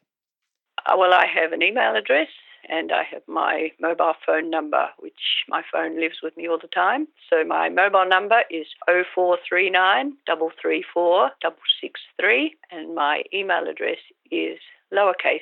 Uh, 0.84 0.96
well, 0.98 1.14
I 1.14 1.26
have 1.26 1.52
an 1.52 1.62
email 1.62 1.94
address, 1.96 2.28
and 2.72 2.90
I 2.90 3.04
have 3.12 3.22
my 3.28 3.70
mobile 3.78 4.14
phone 4.26 4.48
number, 4.48 4.88
which 4.98 5.44
my 5.46 5.62
phone 5.70 6.00
lives 6.00 6.16
with 6.22 6.36
me 6.38 6.48
all 6.48 6.58
the 6.58 6.68
time. 6.68 7.06
So 7.28 7.44
my 7.44 7.68
mobile 7.68 8.08
number 8.08 8.42
is 8.50 8.66
0439 8.88 10.16
334 10.26 11.30
663, 11.42 12.56
and 12.70 12.94
my 12.94 13.24
email 13.32 13.68
address 13.68 13.98
is 14.30 14.58
lowercase 14.92 15.40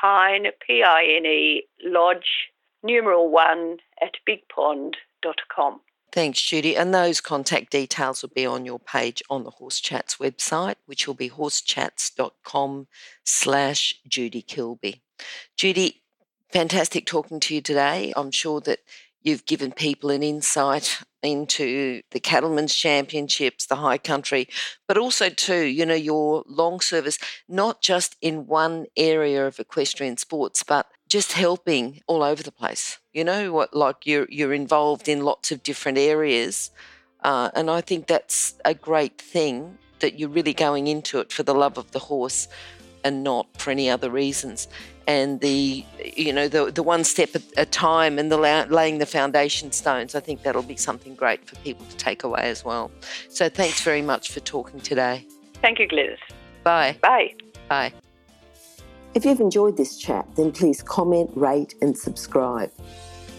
pine, 0.00 0.46
P 0.66 0.82
I 0.82 1.04
N 1.16 1.26
E, 1.26 1.64
lodge, 1.84 2.48
numeral 2.82 3.30
one 3.30 3.76
at 4.00 4.14
bigpond.com. 4.26 5.80
Thanks, 6.10 6.42
Judy. 6.42 6.76
And 6.76 6.94
those 6.94 7.20
contact 7.20 7.70
details 7.70 8.22
will 8.22 8.30
be 8.34 8.44
on 8.44 8.66
your 8.66 8.78
page 8.78 9.22
on 9.30 9.44
the 9.44 9.50
Horse 9.50 9.80
Chats 9.80 10.16
website, 10.16 10.74
which 10.84 11.06
will 11.06 11.14
be 11.14 11.30
horsechats.com 11.30 12.86
slash 13.24 13.94
Judy 14.06 14.42
Kilby. 14.42 15.02
Judy, 15.56 16.01
fantastic 16.52 17.06
talking 17.06 17.40
to 17.40 17.54
you 17.54 17.60
today. 17.60 18.12
I'm 18.14 18.30
sure 18.30 18.60
that 18.62 18.80
you've 19.22 19.46
given 19.46 19.72
people 19.72 20.10
an 20.10 20.22
insight 20.22 21.00
into 21.22 22.02
the 22.10 22.20
cattlemen's 22.20 22.74
championships, 22.74 23.66
the 23.66 23.76
high 23.76 23.98
country, 23.98 24.48
but 24.88 24.98
also 24.98 25.28
too, 25.28 25.64
you 25.64 25.86
know, 25.86 25.94
your 25.94 26.44
long 26.46 26.80
service, 26.80 27.18
not 27.48 27.80
just 27.80 28.16
in 28.20 28.46
one 28.46 28.86
area 28.96 29.46
of 29.46 29.60
equestrian 29.60 30.16
sports, 30.16 30.62
but 30.62 30.86
just 31.08 31.32
helping 31.32 32.00
all 32.06 32.22
over 32.22 32.42
the 32.42 32.52
place. 32.52 32.98
You 33.12 33.24
know, 33.24 33.52
what 33.52 33.74
like 33.74 34.06
you're 34.06 34.26
you're 34.30 34.54
involved 34.54 35.08
in 35.08 35.24
lots 35.24 35.52
of 35.52 35.62
different 35.62 35.98
areas, 35.98 36.70
uh, 37.22 37.50
and 37.54 37.70
I 37.70 37.82
think 37.82 38.06
that's 38.06 38.54
a 38.64 38.74
great 38.74 39.20
thing 39.20 39.78
that 40.00 40.18
you're 40.18 40.28
really 40.28 40.54
going 40.54 40.88
into 40.88 41.20
it 41.20 41.30
for 41.30 41.44
the 41.44 41.54
love 41.54 41.78
of 41.78 41.92
the 41.92 42.00
horse 42.00 42.48
and 43.04 43.22
not 43.22 43.46
for 43.58 43.70
any 43.70 43.90
other 43.90 44.10
reasons. 44.10 44.68
And 45.06 45.40
the 45.40 45.84
you 46.16 46.32
know 46.32 46.48
the 46.48 46.70
the 46.70 46.82
one 46.82 47.04
step 47.04 47.34
at 47.34 47.42
a 47.56 47.66
time 47.66 48.18
and 48.18 48.30
the 48.30 48.36
laying 48.38 48.98
the 48.98 49.06
foundation 49.06 49.72
stones 49.72 50.14
i 50.14 50.20
think 50.20 50.42
that'll 50.42 50.62
be 50.62 50.76
something 50.76 51.16
great 51.16 51.44
for 51.44 51.56
people 51.56 51.84
to 51.86 51.96
take 51.96 52.22
away 52.22 52.42
as 52.42 52.64
well. 52.64 52.90
So 53.28 53.48
thanks 53.48 53.82
very 53.82 54.02
much 54.02 54.30
for 54.30 54.40
talking 54.40 54.80
today. 54.80 55.26
Thank 55.60 55.78
you 55.80 55.88
Glynis. 55.88 56.18
Bye. 56.62 56.96
Bye. 57.02 57.34
Bye. 57.68 57.92
If 59.14 59.24
you've 59.24 59.40
enjoyed 59.40 59.76
this 59.76 59.96
chat 59.98 60.26
then 60.36 60.52
please 60.52 60.82
comment 60.82 61.30
rate 61.34 61.74
and 61.80 61.98
subscribe 61.98 62.70